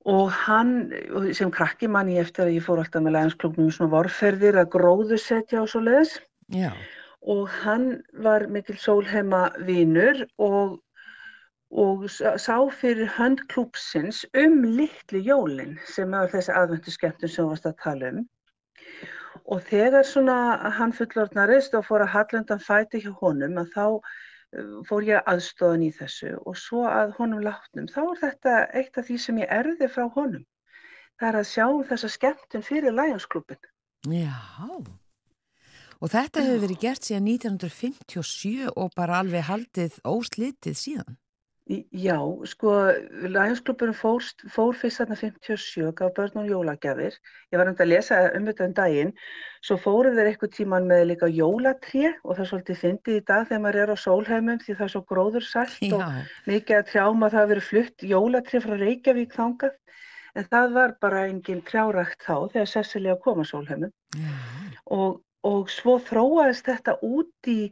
[0.08, 0.90] og hann,
[1.36, 5.62] sem krakki mann ég eftir að ég fór alltaf með Lionsklúpnum svona vorferðir að gróðusetja
[5.62, 6.16] og svo leiðis
[6.54, 6.72] Já.
[7.22, 10.78] og hann var mikil sólheima vinur og,
[11.72, 12.06] og
[12.40, 17.68] sá fyrir hönd klúpsins um litli jólin sem er þessi aðvendu skemmtun sem við varst
[17.68, 18.22] að tala um.
[19.46, 20.38] Og þegar svona
[20.78, 23.86] hann fullorðnarist og fór að hallundan fæti hjá honum að þá
[24.88, 29.10] fór ég aðstofan í þessu og svo að honum látnum þá er þetta eitt af
[29.10, 30.46] því sem ég erði frá honum.
[31.20, 33.60] Það er að sjá þessa skemmtun fyrir Lionsklubin
[34.06, 34.38] Já,
[36.02, 41.18] og þetta hefur verið gert síðan 1957 og bara alveg haldið óslitið síðan.
[41.68, 42.16] Já,
[42.48, 42.74] sko,
[43.28, 47.18] Lionsklubin fór, fór fyrst þarna 57, gaf börn og jólagjafir.
[47.52, 49.12] Ég var um að lesa um þetta um daginn.
[49.60, 53.50] Svo fóru þeir eitthvað tíman með líka jólatré og það er svolítið fyndið í dag
[53.50, 56.06] þegar maður er á sólheimum því það er svo gróðursælt og
[56.48, 59.76] mikið að trjáma það að vera flutt jólatré frá Reykjavík þangað.
[60.38, 63.94] En það var bara engin trjárækt þá þegar Cecilia kom að sólheimum.
[64.88, 65.17] Og,
[65.68, 67.72] og svo þróaðist þetta út í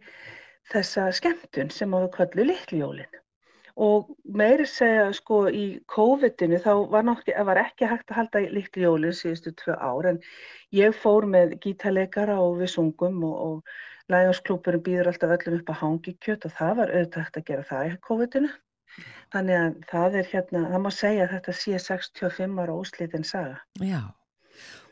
[0.71, 3.21] þessa skemmtun sem á við kvöldu litljólinn.
[3.75, 8.85] Og meiri segja sko í COVID-inu þá var, nokki, var ekki hægt að halda litli
[8.85, 10.21] jólinn síðustu tvö ár en
[10.75, 15.79] ég fór með gítarleikara og við sungum og, og Lionsklúpurinn býður alltaf öllum upp að
[15.81, 18.51] hangi kjött og það var auðvitað hægt að gera það í COVID-inu.
[19.35, 23.57] Þannig að það er hérna, það má segja að þetta sé 65 ára óslítinn saga.
[23.83, 24.01] Já,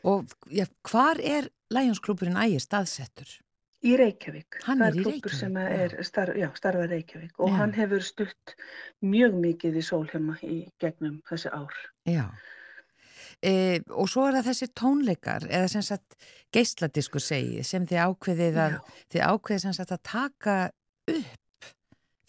[0.04, 3.30] og já, hvar er Lionsklúpurinn ægir staðsettur?
[3.84, 4.60] Í Reykjavík.
[4.64, 5.64] Hann er í klúbbur Reykjavík, sem já.
[5.84, 7.56] er starf, já, starfa Reykjavík og Já.
[7.60, 8.54] hann hefur stutt
[9.04, 11.74] mjög mikið í sólheima í gegnum þessi ár.
[12.08, 12.24] Já.
[13.44, 16.16] E, og svo er það þessi tónleikar eða sem sagt
[16.54, 18.78] geisladiskur segið sem þið ákveðið að
[19.12, 20.56] þið ákveðið sem sagt að taka
[21.12, 21.68] upp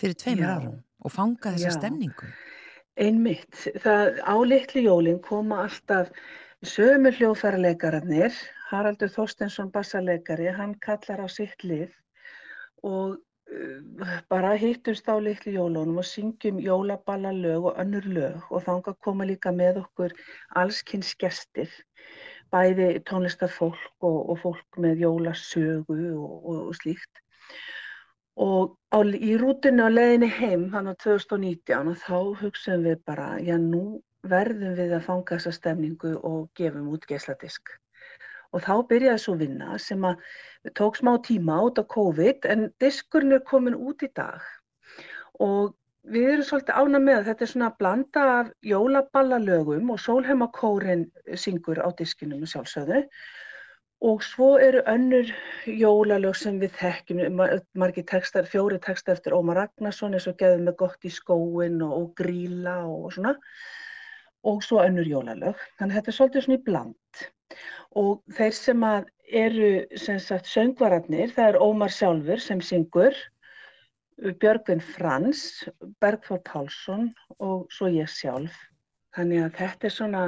[0.01, 1.77] fyrir tveimur árum og fanga þessa Já.
[1.77, 2.31] stemningu.
[2.99, 6.12] Einmitt, það á litli jólin koma alltaf
[6.65, 8.36] sömu hljóðfærarleikararnir
[8.71, 11.91] Haraldur Þorstensson bassarleikari, hann kallar á sitt lið
[12.89, 18.95] og uh, bara hittumst á litlu jólunum og syngjum jólaballalög og önnur lög og þanga
[19.08, 20.15] koma líka með okkur
[20.62, 21.69] allskynns gestir,
[22.54, 27.23] bæði tónlistarfólk og, og fólk með jólasögu og, og, og slíkt.
[28.36, 33.30] Og á, í rútunni á leiðinni heim, þannig að 2019, og þá hugsaðum við bara,
[33.39, 33.86] já nú
[34.25, 37.78] verðum við að fanga þessa stemningu og gefum út geisladisk.
[38.56, 40.22] Og þá byrjaði svo vinna sem að
[40.80, 44.44] tók smá tíma út á COVID en diskurinn er komin út í dag.
[45.44, 45.74] Og
[46.08, 51.10] við erum svolítið ána með að þetta er svona að blanda af jólaballalögum og sólheimakórin
[51.46, 53.04] syngur á diskinum sjálfsögðu.
[54.06, 55.32] Og svo eru önnur
[55.65, 57.39] jólalög sem við þekkjum,
[57.80, 61.96] margir textar, fjóri textar eftir Ómar Ragnarsson eins og geðum með gott í skóin og,
[62.00, 63.34] og gríla og svona
[64.45, 65.62] og svo önnur jólalög.
[65.79, 67.23] Þannig að þetta er svolítið svona í bland.
[67.95, 68.84] Og þeir sem
[69.45, 73.17] eru sem sagt söngvararnir, það er Ómar sjálfur sem syngur,
[74.15, 75.65] Björgvin Frans,
[75.99, 77.10] Bergþór Pálsson
[77.43, 78.55] og svo ég sjálf.
[79.15, 80.23] Þannig að þetta er svona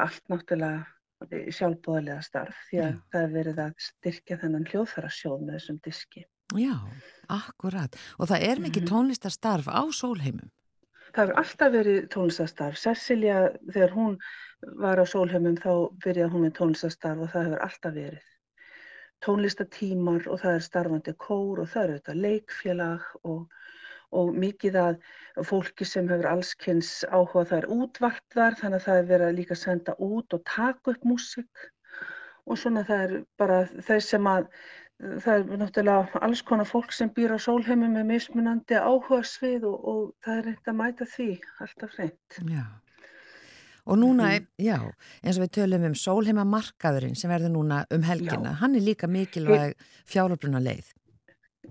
[0.00, 0.84] allt náttúrulega
[1.24, 3.00] sjálfbóðarlega starf því að Já.
[3.12, 6.24] það er verið að styrkja þennan hljóðfærasjóð með þessum diski.
[6.60, 6.74] Já,
[7.32, 7.96] akkurat.
[8.18, 8.90] Og það er mikið mhm.
[8.92, 10.50] tónlistarstarf á sólheimum.
[11.14, 12.78] Það hefur alltaf verið tónlistastarf.
[12.80, 14.14] Cecilia, þegar hún
[14.82, 15.72] var á sólheimum þá
[16.02, 18.24] byrjaði hún með tónlistastarf og það hefur alltaf verið.
[19.24, 23.44] Tónlistatímar og það er starfandi kór og það eru þetta leikfélag og,
[24.10, 24.98] og mikið að
[25.52, 29.38] fólki sem hefur allskynns áhuga það er útvart þar þannig að það er verið að
[29.38, 31.68] líka senda út og taka upp músik
[32.44, 34.50] og svona það er bara þeir sem að
[35.02, 39.76] það er náttúrulega alls konar fólk sem býr á sólheimum með mismunandi áhuga svið og,
[39.90, 41.28] og það er reynd að mæta því
[41.64, 42.40] alltaf reynd.
[42.54, 42.64] Já.
[43.84, 44.46] Og núna, mm.
[44.64, 44.78] já,
[45.20, 48.60] eins og við tölum um sólheimamarkaðurinn sem verður núna um helgina, já.
[48.62, 49.74] hann er líka mikilvæg
[50.08, 50.88] fjáröfluna leið.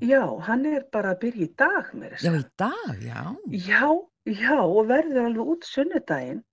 [0.02, 2.28] Já, hann er bara að byrja í dag með þess að.
[2.28, 3.22] Já, í dag, já.
[3.66, 3.84] Já,
[4.44, 6.44] já, og verður alveg út sunnudaginn.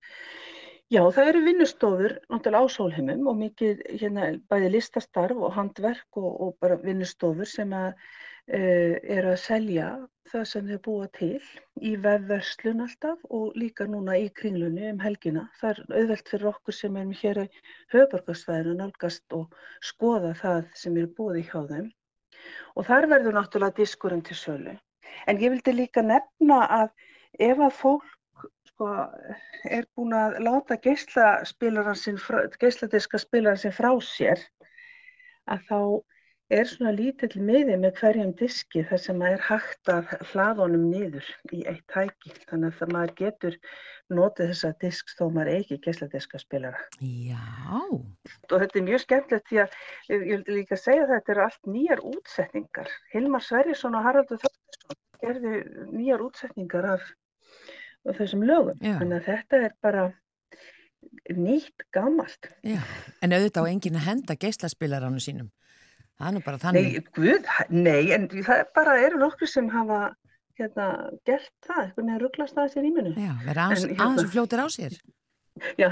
[0.91, 6.33] Já, það eru vinnustofur náttúrulega á sólheimum og mikið hérna bæði listastarf og handverk og,
[6.43, 9.87] og bara vinnustofur sem að uh, eru að selja
[10.33, 11.39] það sem þau búa til
[11.79, 15.47] í vefverslun alltaf og líka núna í kringlunni um helgina.
[15.61, 17.45] Það er auðvelt fyrir okkur sem erum hér á
[17.95, 19.59] höfbarkastvæðinu nálgast og
[19.93, 21.91] skoða það sem eru búið hjá þeim.
[22.75, 24.75] Og þar verður náttúrulega diskurinn til sölu.
[25.23, 26.91] En ég vildi líka nefna að
[27.39, 28.17] ef að fólk
[28.81, 28.89] sko,
[29.69, 31.45] er búin að láta geisladiska
[33.21, 34.41] spilaran sinn frá sér
[35.51, 35.79] að þá
[36.51, 41.29] er svona lítill miði með hverjum diski þar sem maður er hægt að hlaðunum niður
[41.55, 43.57] í eitt tæki þannig að maður getur
[44.11, 46.81] notið þessa disk þó maður ekki geisladiska spilara.
[46.99, 47.39] Já.
[47.87, 49.79] Og þetta er mjög skemmtilegt því að
[50.11, 52.91] ég vildi líka segja að þetta eru allt nýjar útsetningar.
[53.13, 55.55] Hilmar Sverjesson og Haraldur Þorðarsson gerði
[55.93, 57.11] nýjar útsetningar af
[58.09, 58.77] þessum lögum.
[58.81, 58.97] Já.
[58.99, 60.05] Þannig að þetta er bara
[61.35, 62.51] nýtt gammalt.
[62.65, 62.79] Já.
[63.21, 65.51] En auðvitað á enginn að henda geislaspilaránu sínum.
[66.17, 66.89] Það er nú bara þannig.
[66.89, 70.01] Nei, guð, nei, en það bara eru nokkur sem hafa
[70.59, 70.87] hérna,
[71.25, 73.13] gert það, eitthvað neður rugglast að þessi rýminu.
[73.17, 74.97] Já, verða aðeins hérna, fljótir á sér.
[75.81, 75.91] Já.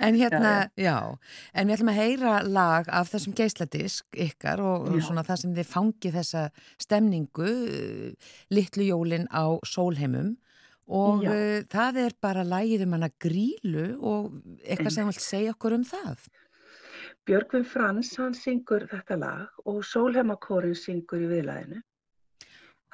[0.00, 0.96] en hérna, já, já,
[1.54, 5.54] en við ætlum að heyra lag af þessum geisladisk ykkar og, og svona það sem
[5.56, 6.42] þið fangi þessa
[6.76, 10.34] stemningu, uh, litlu jólin á sólheimum
[10.88, 15.78] og uh, það er bara lagið um hana grílu og eitthvað sem vilt segja okkur
[15.78, 16.28] um það.
[17.28, 21.82] Björgvin Frans, hann syngur þetta lag og Sólheimakórin syngur í viðlæðinu.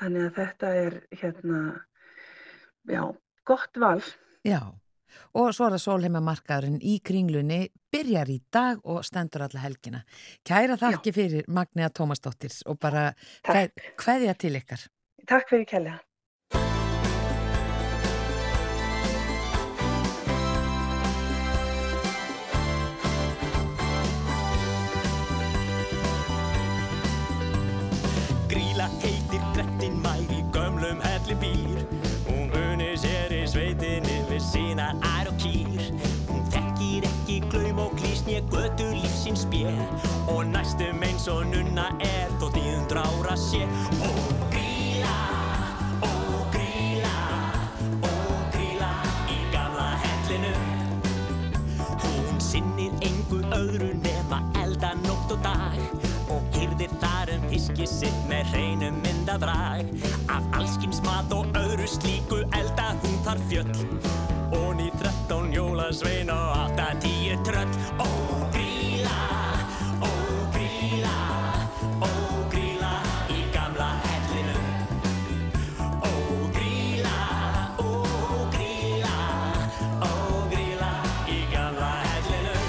[0.00, 1.60] Þannig að þetta er hérna,
[2.90, 3.02] já,
[3.46, 4.00] gott val.
[4.42, 4.58] Já,
[5.34, 7.60] og svo er það sólheimamarkaðurinn í kringlunni,
[7.92, 10.02] byrjar í dag og stendur alla helgina.
[10.46, 11.18] Kæra þakki Já.
[11.20, 13.12] fyrir Magníða Tómasdóttir og bara
[13.44, 14.88] hvaðja til ykkar.
[15.26, 16.00] Takk fyrir kælega.
[28.50, 31.73] Gríla heitir grettin mær í gömlum helli býr
[38.50, 39.78] götu lífsins spér
[40.28, 43.62] og næstum eins og nunna er þó tíðund rára sé.
[44.04, 45.16] Og gríla,
[46.02, 47.14] og gríla,
[48.02, 48.90] og gríla
[49.32, 50.54] í gamla hellinu.
[52.04, 55.78] Hún sinnir engu öðru nema elda nótt og dag.
[56.34, 59.90] Og hyrðir þar um hiski sitt með hreinum myndabrag
[60.32, 63.74] af allskins mat og öðru slíku elda hún þar fjöll.
[64.54, 64.93] Og ný
[65.24, 67.68] fimmtón jólasvein og átta tíu trött
[67.98, 68.04] Ó
[68.52, 69.20] gríla,
[70.00, 70.10] ó
[70.52, 71.16] gríla,
[72.00, 72.08] ó
[72.50, 72.92] gríla
[73.30, 74.64] í gamla hellinum.
[76.02, 76.12] Ó
[76.52, 77.16] gríla,
[77.78, 78.04] ó
[78.52, 79.16] gríla,
[80.00, 80.12] ó
[80.50, 80.92] gríla
[81.28, 82.68] í gamla hellinum.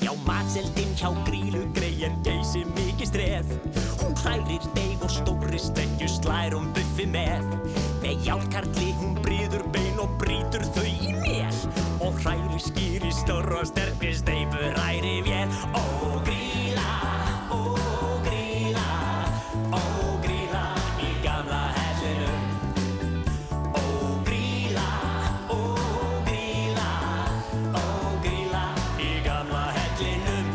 [0.00, 3.46] Já matseldin hjá grílu greiðir geysi mikið stref
[4.00, 7.44] Hún hrærir deg og stóri stekju slær um buffi með.
[8.00, 9.25] Með hjálkarli hún
[10.56, 11.56] og brýtur þau í mél
[12.00, 15.48] Og hrærir skýri stór og sterkri steipu hræri vél.
[15.74, 16.92] Ó gríla,
[17.50, 17.60] ó
[18.24, 18.86] gríla,
[19.72, 19.80] ó
[20.22, 20.62] gríla
[21.00, 22.42] í gamla hellinum.
[23.74, 23.84] Ó
[24.28, 24.86] gríla,
[25.50, 25.60] ó
[26.28, 26.90] gríla,
[27.74, 27.84] ó
[28.22, 28.64] gríla
[29.00, 30.46] í gamla hellinum.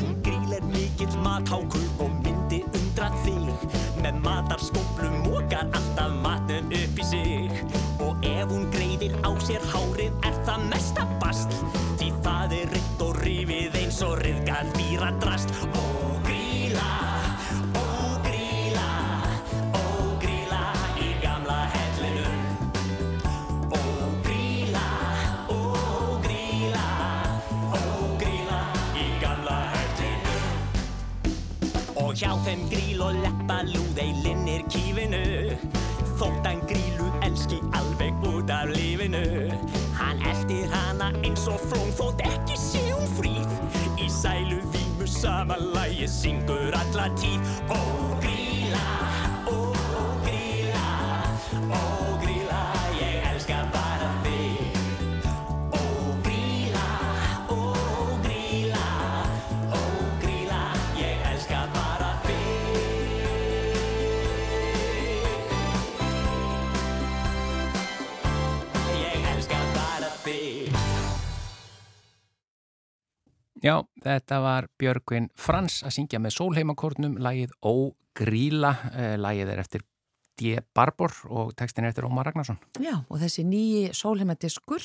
[0.00, 3.66] Hún grílar mikill mathákur og myndi undra þig.
[4.02, 7.50] Með matarskóplum mókar alltaf matnum upp í sig.
[7.72, 7.93] Og
[8.24, 11.52] ef hún greiðir á sér hárið er það mesta bast.
[12.00, 15.84] Því það er reynd og rifið eins og riðgað víra drast Ó
[16.26, 16.88] gríla,
[17.78, 17.84] ó
[18.26, 18.88] gríla,
[19.76, 19.84] ó
[20.22, 20.62] gríla
[21.00, 22.42] í gamla hellinum.
[23.70, 23.82] Ó
[24.26, 24.86] gríla,
[25.48, 25.60] ó
[26.26, 26.86] gríla,
[27.76, 27.82] ó
[28.20, 28.60] gríla
[28.98, 30.44] í gamla hellinum.
[32.04, 35.43] Og hjá þeim gríl og leppa lúðei linnir kífinu
[36.24, 39.20] Þótt hann grílu elski alveg út af lífinu.
[39.98, 43.52] Hann eldir hana eins og flón þótt ekki sé hún fríð.
[44.00, 47.52] Í sælu vímu sama lagi syngur alla tíð.
[47.68, 48.23] Ó
[74.04, 79.84] þetta var Björgvin Frans að syngja með sólheimakórnum lagið Ó Gríla, eh, lagið er eftir
[80.38, 80.58] D.
[80.74, 82.58] Barbor og textin er eftir Ómar Ragnarsson.
[82.82, 84.82] Já, og þessi nýji sólheimadiskur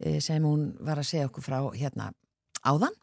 [0.00, 2.12] eh, sem hún var að segja okkur frá hérna
[2.66, 2.94] áðan.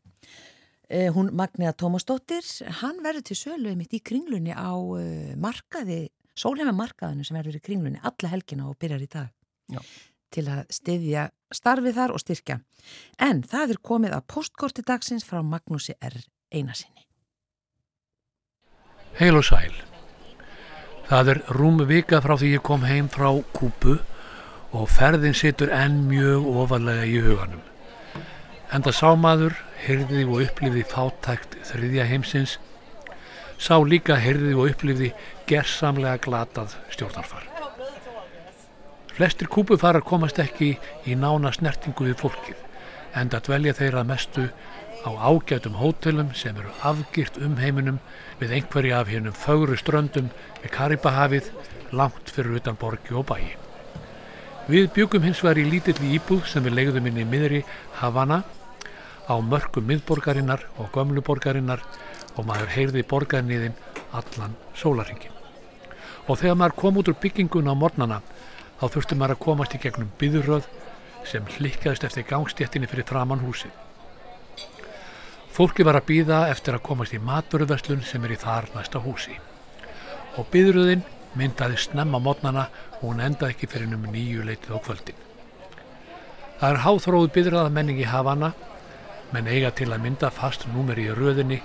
[0.90, 2.46] Eh, Hún Magniða Tómasdóttir,
[2.82, 4.76] hann verður til sölu mitt í kringlunni á
[5.42, 9.32] markaði, sólheimamarkaðinu sem verður í kringlunni alla helgina og byrjar í dag.
[9.72, 9.82] Já.
[10.34, 12.60] Til að styðja starfið þar og styrkja.
[13.22, 16.18] En það er komið að postkorti dagsins frá Magnúsi R.
[16.54, 17.06] Einarsinni.
[19.20, 19.72] Heil og sæl.
[21.06, 24.00] Það er rúm vika frá því ég kom heim frá Kúpu
[24.76, 27.62] og ferðin situr enn mjög ofalega í huganum.
[28.74, 29.56] Enda sá maður,
[29.86, 32.58] heyrði og upplifði fátækt þriðja heimsins,
[33.62, 35.14] sá líka heyrði og upplifði
[35.48, 37.55] gersamlega glatað stjórnarfar.
[39.16, 40.74] Flestir kúpufarar komast ekki
[41.08, 42.58] í nána snertingu við fólkið,
[43.16, 44.50] enda dvelja þeirra mestu
[45.08, 48.02] á ágætum hótelum sem eru afgirt um heiminum
[48.42, 50.28] við einhverja af hinnum fögru ströndum
[50.60, 51.48] við Karibahafið
[51.96, 53.56] langt fyrir utan borgi og bæi.
[54.68, 57.64] Við byggum hins vegar í lítilli íbúð sem við legðum inn í miðri
[58.02, 58.44] Havana
[59.32, 61.88] á mörkum miðborgarinnar og gömlu borgarinnar
[62.36, 63.80] og maður heyrði borgarniðin
[64.12, 65.32] allan sólaringin.
[66.28, 68.24] Og þegar maður kom út úr byggingun á mornana
[68.80, 70.70] þá þurfti maður að komast í gegnum byðuröð
[71.26, 73.74] sem hlikkaðist eftir gangstéttinni fyrir framann húsið.
[75.56, 79.38] Fólki var að býða eftir að komast í maturverslun sem er í þar næsta húsi.
[80.36, 81.06] Og byðröðin
[81.40, 82.66] myndaði snemma mótnana
[82.98, 85.24] og hún endaði ekki fyrir um nýju leitið á kvöldin.
[86.60, 88.52] Það er háþróð byðröða menning í Havana,
[89.32, 91.62] menn eiga til að mynda fast númer í röðinni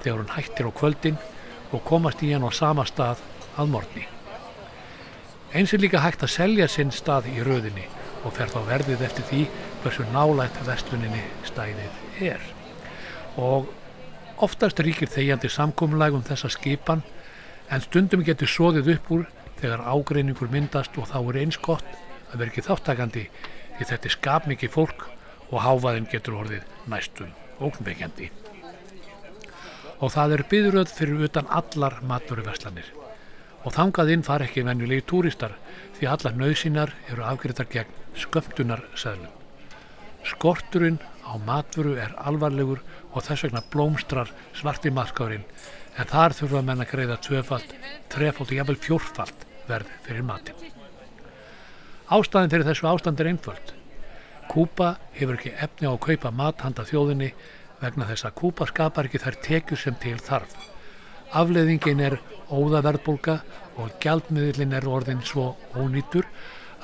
[0.00, 1.20] þegar hún hættir á kvöldin
[1.72, 3.20] og komast í hann á sama stað
[3.60, 4.13] að morgni.
[5.54, 7.84] Eins er líka hægt að selja sinn stað í röðinni
[8.26, 9.42] og fer þá verðið eftir því
[9.84, 12.46] hversu nálægt vestluninni stæðið er
[13.38, 13.68] og
[14.42, 17.04] oftast ríkir þegjandi samkomlag um þessa skipan
[17.70, 19.28] en stundum getur soðið upp úr
[19.60, 21.86] þegar ágreiningur myndast og þá er eins gott
[22.32, 23.24] að vera ekki þáttakandi
[23.78, 25.06] því þetta er skapmikið fólk
[25.50, 27.30] og háfaðin getur orðið næstum
[27.62, 28.30] ógnveikjandi.
[30.02, 32.90] Og það er byðröð fyrir utan allar maturverslanir
[33.64, 35.56] og þangað inn far ekki venjulegi túristar
[35.96, 39.32] því allar nöðsínar eru afgriðtar gegn skömmtunarseðlum.
[40.24, 45.46] Skorturinn á matvöru er alvarlegur og þess vegna blómstrar svarti markárin
[45.96, 47.74] en þar þurfa menn að greiða tvöfald,
[48.12, 50.58] trefald og jafnvel fjórfald verð fyrir matin.
[52.12, 53.74] Ástæðin fyrir þessu ástand er einföld.
[54.50, 57.30] Kúpa hefur ekki efni á að kaupa mat handa þjóðinni
[57.80, 60.73] vegna þess að Kúpa skapar ekki þær tekjur sem til þarf.
[61.32, 62.18] Afleðingin er
[62.52, 63.40] óðaverðbólka
[63.80, 66.28] og gjaldmiðlin er orðin svo ónýtur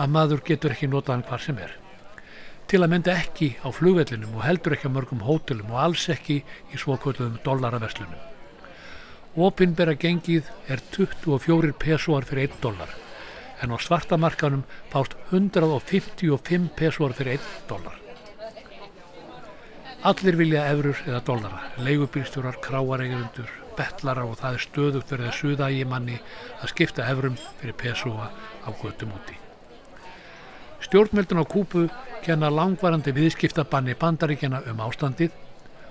[0.01, 1.77] að maður getur ekki notaðan hvar sem er
[2.71, 6.37] til að mynda ekki á flugvellinum og heldur ekki á mörgum hótelum og alls ekki
[6.71, 8.21] í svokvöldum dollaraverslunum.
[9.43, 12.93] Opinbera gengið er 24 pesóar fyrir 1 dollar
[13.61, 14.63] en á svartamarkanum
[14.93, 17.99] fást 155 pesóar fyrir 1 dollar.
[20.07, 23.51] Allir vilja efrur eða dollara, leigubýrstjórar, kráareigundur,
[23.81, 26.21] betlara og það er stöðugt verið að suða í manni
[26.61, 29.41] að skipta efrum fyrir pesúa á göttum úti.
[30.81, 31.89] Stjórnmeldun á Kúpu
[32.25, 35.35] kenna langvarandi viðskiptabanni bandaríkjana um ástandið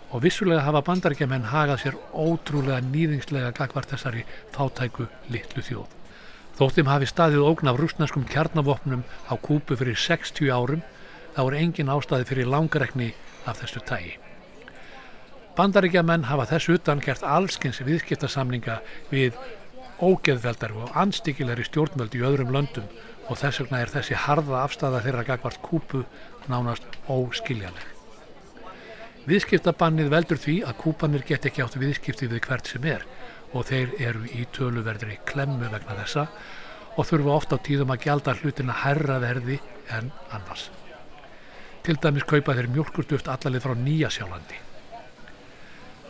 [0.10, 4.26] og vissulega hafa bandaríkjamenn hagað sér ótrúlega nýðingslega gagvart þessari
[4.56, 5.90] fátæku litlu þjóð.
[6.60, 10.82] Þóttum hafi staðið ógn af rúsnarskum kjarnavopnum á Kúpu fyrir 60 árum
[11.38, 13.14] þá er engin ástæði fyrir langrekni
[13.46, 14.29] af þessu tægi.
[15.60, 18.78] Bandaríkjamenn hafa þessu utan gert allskins viðskiptasamlinga
[19.10, 19.36] við
[20.00, 22.86] ógeðveldar og anstíkilegri stjórnvöld í öðrum löndum
[23.28, 26.06] og þess vegna er þessi harða afstæða þeirra gagvart kúpu
[26.48, 27.90] nánast óskiljanleg.
[29.28, 33.04] Viðskiptabannið veldur því að kúpanir get ekki átt viðskipti við hvert sem er
[33.52, 36.26] og þeir eru í töluverðri klemmu vegna þessa
[36.96, 39.60] og þurfa ofta á tíðum að gjalda hlutina herra verði
[39.92, 40.70] en annars.
[41.84, 44.69] Til dæmis kaupa þeir mjölkurduft allalið frá Nýja sjálandi.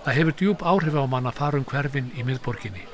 [0.05, 2.87] Það hefur djúb áhrif á mann að fara um hverfin í miðborginni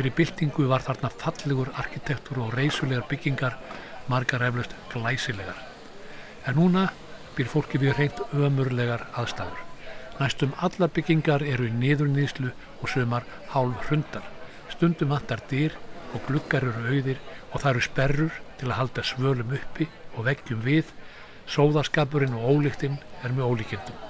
[0.00, 3.58] Fyrir byltingu var þarna fallegur arkitektur og reysulegar byggingar,
[4.08, 5.58] margar eflaust glæsilegar.
[6.48, 6.86] En núna
[7.36, 9.58] býr fólki við reynd ömurlegar aðstæður.
[10.16, 14.24] Næstum allar byggingar eru í niðurnýðslu og sömar hálf hrundar.
[14.72, 15.76] Stundum vantar dýr
[16.14, 17.20] og gluggar eru auðir
[17.50, 20.94] og það eru sperrur til að halda svölum uppi og veggjum við.
[21.50, 24.00] Sóðaskapurinn og ólíktinn er með ólíkindum.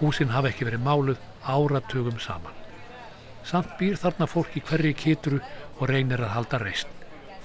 [0.00, 2.54] Húsinn hafa ekki verið máluð áratugum saman.
[3.46, 5.40] Samt býr þarna fólk í hverju kitru
[5.78, 6.90] og reynir að halda reysn.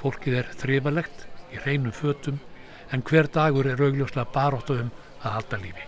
[0.01, 2.39] Fólkið er þrifalegt í reynum fötum
[2.91, 5.85] en hver dagur er augljóslega baróttu um að halda lífi.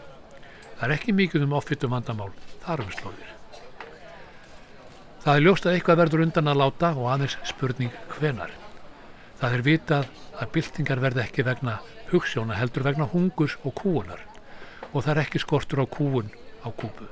[0.78, 2.32] Það er ekki mikið um ofittum vandamál,
[2.64, 3.32] þar um slóðir.
[5.24, 8.51] Það er ljóst að eitthvað verður undan að láta og aðeins spurning hvenar.
[9.39, 11.78] Það er vitað að byltingar verði ekki vegna
[12.11, 14.22] hugssjóna heldur vegna hungus og kúunar
[14.91, 16.30] og það er ekki skortur á kúun
[16.61, 17.07] á kúpu.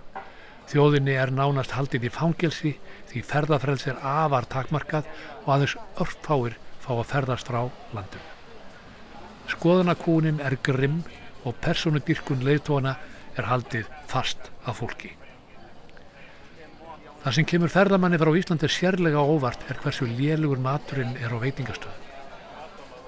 [0.72, 2.70] Þjóðinni er nánast haldið í fangelsi
[3.10, 5.10] því ferðarfrels er afar takmarkað
[5.44, 8.28] og aðeins örfáir fá að ferðast frá landum.
[9.52, 11.02] Skoðanakúnin er grimm
[11.44, 12.96] og personudyrkun leiðtóana
[13.36, 15.12] er haldið fast af fólki.
[17.22, 22.08] Það sem kemur ferðamanni frá Íslandi sérlega óvart er hversu lélugur maturinn er á veitingastöðum.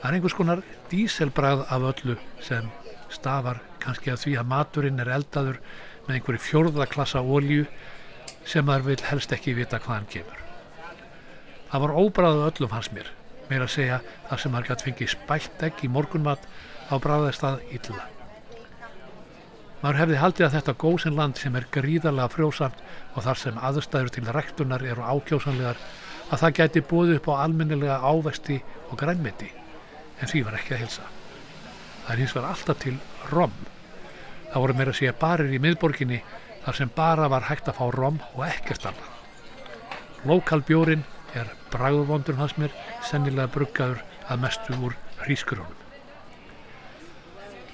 [0.01, 2.67] Það er einhvers konar díselbrað af öllu sem
[3.13, 5.63] stafar kannski að því að maturinn er eldaður
[6.05, 7.65] með einhverju fjórðaklassa ólju
[8.47, 10.39] sem þar vil helst ekki vita hvaðan kemur.
[11.71, 13.07] Það var óbræðu öllum hans mér,
[13.49, 16.43] meira að segja þar sem hann gæti fengið spælt egg í morgunmat
[16.91, 18.07] á bræðast að illa.
[19.83, 22.83] Maður hefði haldið að þetta góðsinn sem er gríðarlega frjósamt
[23.15, 25.81] og þar sem aðstæður til rektunar eru ákjósanlegar
[26.29, 29.51] að það gæti búið upp á almennilega ávesti og grænmeti,
[30.21, 31.09] en því var ekki að hilsa.
[32.05, 32.95] Það er hins vegar alltaf til
[33.31, 33.55] rom
[34.53, 36.19] Það voru meira að segja barir í miðborginni
[36.63, 39.15] þar sem bara var hægt að fá rom og ekkert annað.
[40.29, 41.01] Lokalbjórin
[41.33, 44.93] er bræðuvondur hans mér, sennilega bruggaður að mestu úr
[45.23, 45.79] hrískurónum.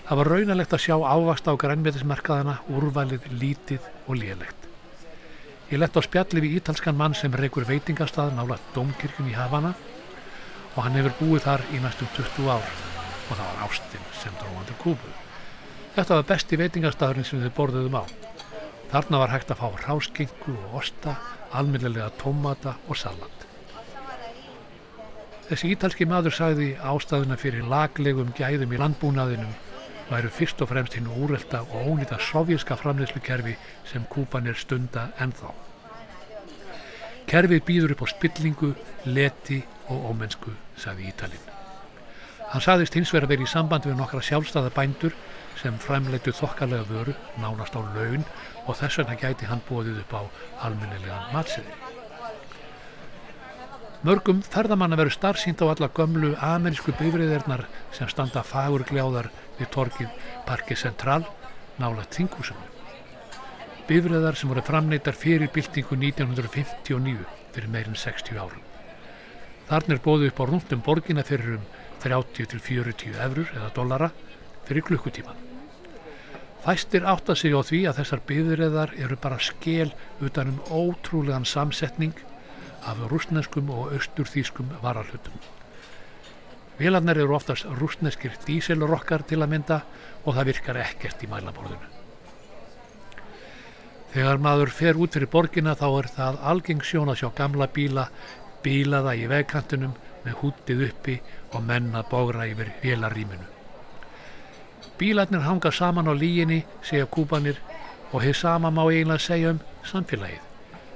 [0.08, 4.66] Það var raunalegt að sjá ávast á grænmetismerkaðana, úrvalið, lítið og lélegt.
[5.70, 9.76] Ég lett á spjalli við ítalskan mann sem reykur veitingastað nála domkirkjum í Havana
[10.74, 14.80] og hann hefur búið þar í næstum 20 ár og það var Ástin sem dróðandur
[14.82, 15.19] kúbuð.
[15.96, 18.04] Þetta var besti veitingastafurinn sem þau borðuðum á.
[18.90, 21.16] Þarna var hægt að fá ráskingu og osta,
[21.54, 23.46] alminnilega tómata og salat.
[25.50, 29.56] Þessi ítalski maður sagði ástæðuna fyrir laglegum gæðum í landbúnaðinum
[30.10, 33.56] væru fyrst og fremst hinn úrelta og ónýta sovjíska framleyslukerfi
[33.90, 35.54] sem kúpan er stunda ennþá.
[37.30, 38.72] Kerfið býður upp á spillingu,
[39.06, 39.60] leti
[39.90, 41.50] og ómennsku, sagði Ítalinn.
[42.50, 45.18] Hann sagðist hins vegar að vera í samband við nokkra sjálfstæða bændur
[45.60, 48.24] sem framleitu þokkarlega vöru nánast á laun
[48.66, 50.22] og þess vegna gæti hann bóðið upp á
[50.68, 51.74] almennilegan matsiði.
[54.08, 60.14] Mörgum ferðamanna veru starfsýnd á alla gömlu amerísku bifriðirnar sem standa fagur gljáðar við torkið
[60.48, 61.26] Parki Central
[61.80, 62.62] nála þingúsum.
[63.90, 68.64] Bifriðar sem voru framleitar fyrir byltingu 1959 fyrir meirinn 60 árum.
[69.68, 71.68] Þarna er bóðið upp á rúndum borgina fyrir um
[72.00, 74.12] 30-40 eurur eða dollara
[74.64, 75.49] fyrir klukkutíman.
[76.60, 82.18] Fæstir átta sig á því að þessar byðurreðar eru bara skel utan um ótrúlegan samsetning
[82.84, 85.38] af rúsneskum og austurþýskum varalhutum.
[86.80, 89.80] Vélarnar eru oftast rúsneskir díselrokkar til að mynda
[90.26, 91.90] og það virkar ekkert í mælaborðinu.
[94.10, 98.08] Þegar maður fer út fyrir borgina þá er það algeng sjón að sjá gamla bíla,
[98.64, 99.94] bílaða í vegkantunum
[100.26, 101.20] með hútið uppi
[101.54, 103.59] og menna bógra yfir vélarrýminu.
[105.00, 107.58] Bílarnir hanga saman á líginni, segja kúpanir,
[108.12, 110.42] Og hér sama má eiginlega segja um samfélagið.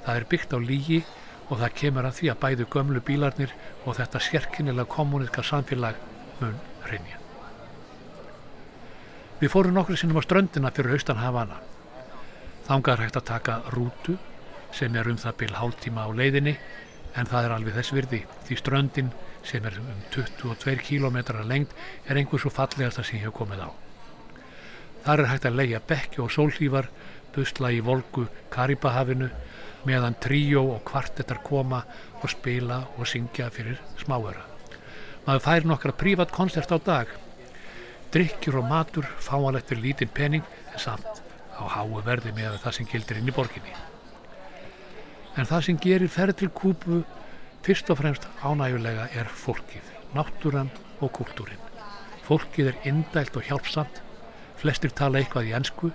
[0.06, 1.04] Það er byggt á lígi
[1.50, 3.54] og það kemur að því að bæðu gömlu bílarnir
[3.86, 6.00] og þetta sérkinnilega kommuníska samfélag
[6.40, 6.58] mun
[6.90, 7.20] rinja.
[9.40, 11.62] Við fórum nokkru sinnum á ströndina fyrir austan Havana.
[12.66, 14.18] Þangar hægt að taka rútu
[14.74, 16.58] sem er um það byrj hálftíma á leiðinni
[17.14, 19.14] en það er alveg þess virði því ströndin
[19.46, 21.78] sem er um 22 km lengt
[22.10, 23.83] er einhver svo fallegasta sem ég hef komið á.
[25.04, 26.88] Þar er hægt að leia bekki og sólhlífar,
[27.36, 29.30] busla í volgu Karibahafinu
[29.88, 31.82] meðan tríó og kvartettar koma
[32.22, 34.46] og spila og syngja fyrir smáöra.
[35.26, 37.08] Maður fær nokkra prívat koncert á dag.
[38.14, 41.24] Drikkjur og matur fáanlegt fyrir lítinn pening en samt
[41.58, 43.76] á háu verði með það sem gildir inn í borginni.
[45.36, 47.02] En það sem gerir ferð til Kúbu
[47.64, 51.62] fyrst og fremst ánægulega er fólkið, náttúran og kúltúrin.
[52.28, 54.02] Fólkið er indælt og hjálpsamt,
[54.64, 55.92] flestir tala eitthvað í ennsku,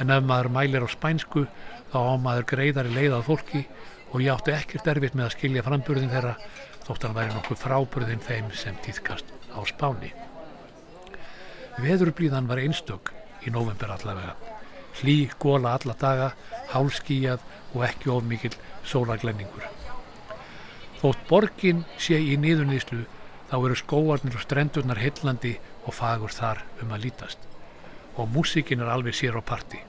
[0.00, 1.44] en ef maður mælir á spænsku
[1.92, 3.64] þá á maður greiðari leiðað fólki
[4.10, 6.36] og ég átti ekkert erfitt með að skilja framburðin þeirra
[6.86, 10.12] þótt hann væri nokkuð fráburðin þeim sem týðkast á spáni.
[11.80, 13.12] Veðurblíðan var einstök
[13.46, 14.34] í november allavega.
[15.00, 16.32] Hlý, góla alla daga,
[16.72, 17.44] hálskíjað
[17.74, 19.68] og ekki of mikil sólaglenningur.
[21.00, 23.04] Þótt borgin sé í nýðunýslu
[23.52, 25.54] þá eru skóarnir og strendurnar heillandi
[25.86, 27.49] og fagur þar um að lítast
[28.20, 29.80] og músikin er alveg sér á parti.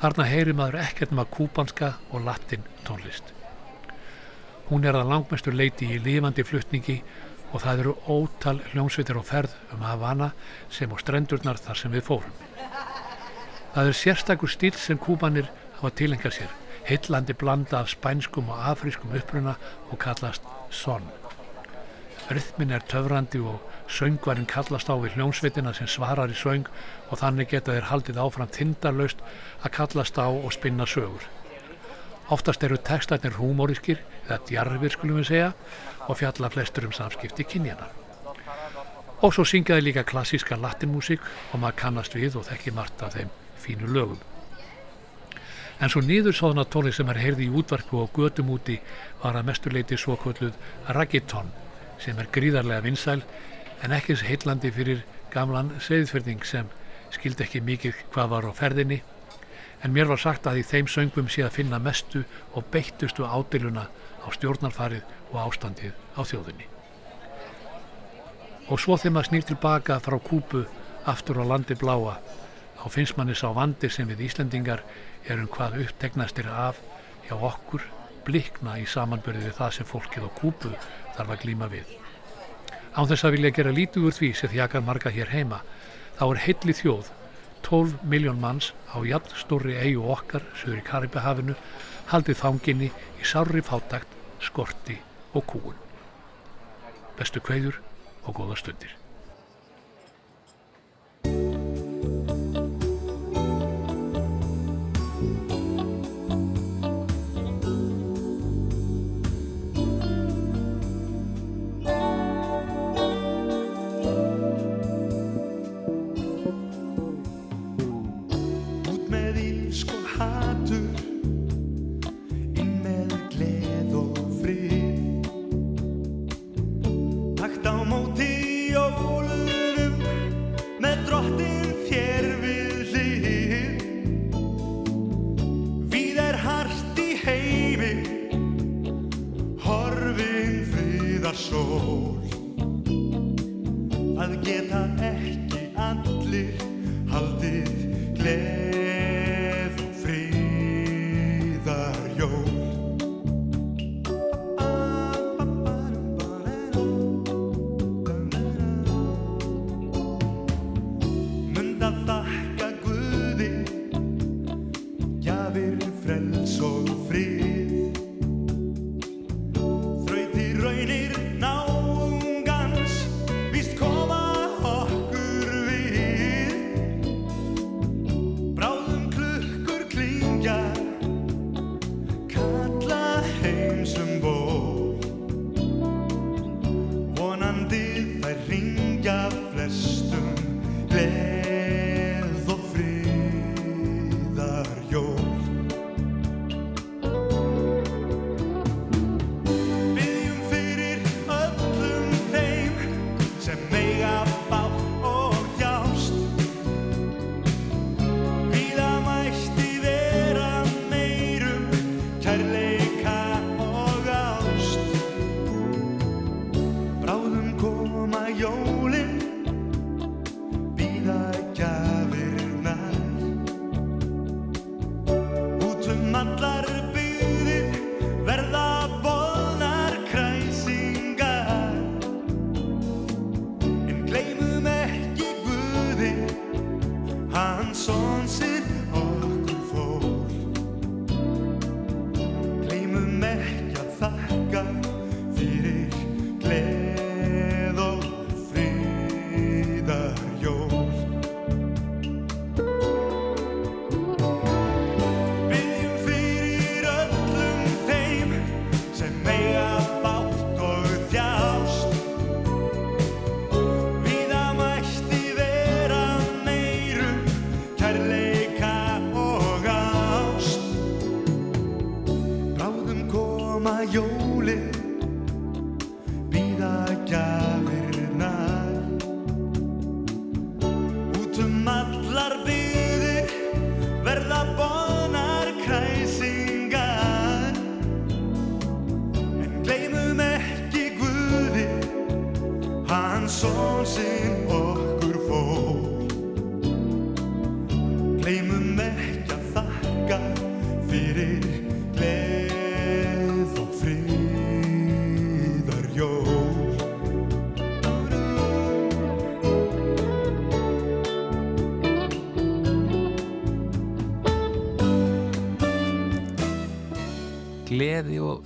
[0.00, 3.34] Þarna heyri maður ekkert með kúbanska og latin tónlist.
[4.70, 7.00] Hún er að langmestur leiti í lifandi fluttningi
[7.50, 10.30] og það eru ótal hljómsveitir og ferð um Havana
[10.70, 12.36] sem á strendurnar þar sem við fórum.
[13.74, 16.54] Það er sérstakur stíl sem kúbanir hafa tilengað sér,
[16.86, 19.56] heillandi blanda af spænskum og afrískum uppruna
[19.90, 21.06] og kallast son.
[22.30, 26.68] Rytmin er töfrandi og söngvarinn kallast á við hljómsveitina sem svarar í söng
[27.10, 29.22] og þannig geta þeir haldið áfram tindarlaust
[29.60, 31.26] að kallast á og spinna sögur.
[32.30, 35.52] Oftast eru textarnir húmóriskir, eða djarfir skulum við segja,
[36.06, 37.88] og fjalla flestur um samskipti kynjana.
[39.20, 43.32] Og svo syngjaði líka klassíska latinmusík og maður kannast við og þekki margt af þeim
[43.60, 44.20] fínu lögum.
[45.80, 48.78] En svo nýðursóðna tóli sem er heyrði í útvarpu og götum úti
[49.22, 50.56] var að mesturleiti svo kvölluð
[50.96, 51.50] Raggiton
[52.00, 53.22] sem er gríðarlega vinsæl
[53.84, 56.68] en ekki eins heillandi fyrir gamlan segðfyrning sem
[57.14, 59.00] skildi ekki mikið hvað var á ferðinni
[59.82, 63.86] en mér var sagt að í þeim söngum sé að finna mestu og beittustu ádiluna
[64.20, 66.66] á stjórnarfarið og ástandið á þjóðinni.
[68.70, 70.66] Og svo þegar maður snýr tilbaka frá kúpu
[71.08, 72.18] aftur á landi bláa
[72.80, 74.84] þá finnst manni sá vandi sem við Íslandingar
[75.26, 76.78] erum hvað upptegnastir af
[77.26, 77.88] hjá okkur
[78.28, 80.76] blikna í samanbyrði við það sem fólkið á kúpu
[81.16, 81.99] þarf að glíma við.
[82.90, 85.60] Án þess að vilja gera lítið úr því sem þjakar marga hér heima
[86.18, 87.10] þá er heilli þjóð
[87.66, 91.56] 12 miljón manns á jafn stóri eigu okkar sögur í Karibahafinu
[92.10, 94.10] haldið fanginni í sárri fátakt,
[94.42, 94.98] skorti
[95.34, 95.78] og kúun.
[97.18, 97.78] Bestu kveður
[98.26, 98.96] og góða stundir.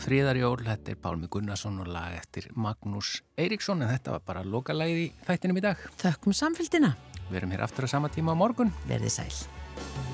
[0.05, 5.03] Fríðarjól, þetta er Pálmi Gunnarsson og lag eftir Magnús Eiríksson en þetta var bara lokalægið
[5.07, 5.87] í þættinum í dag.
[6.03, 6.95] Þökkum samfélgina.
[7.31, 8.75] Við erum hér aftur á sama tíma á morgun.
[8.91, 10.14] Verðið sæl.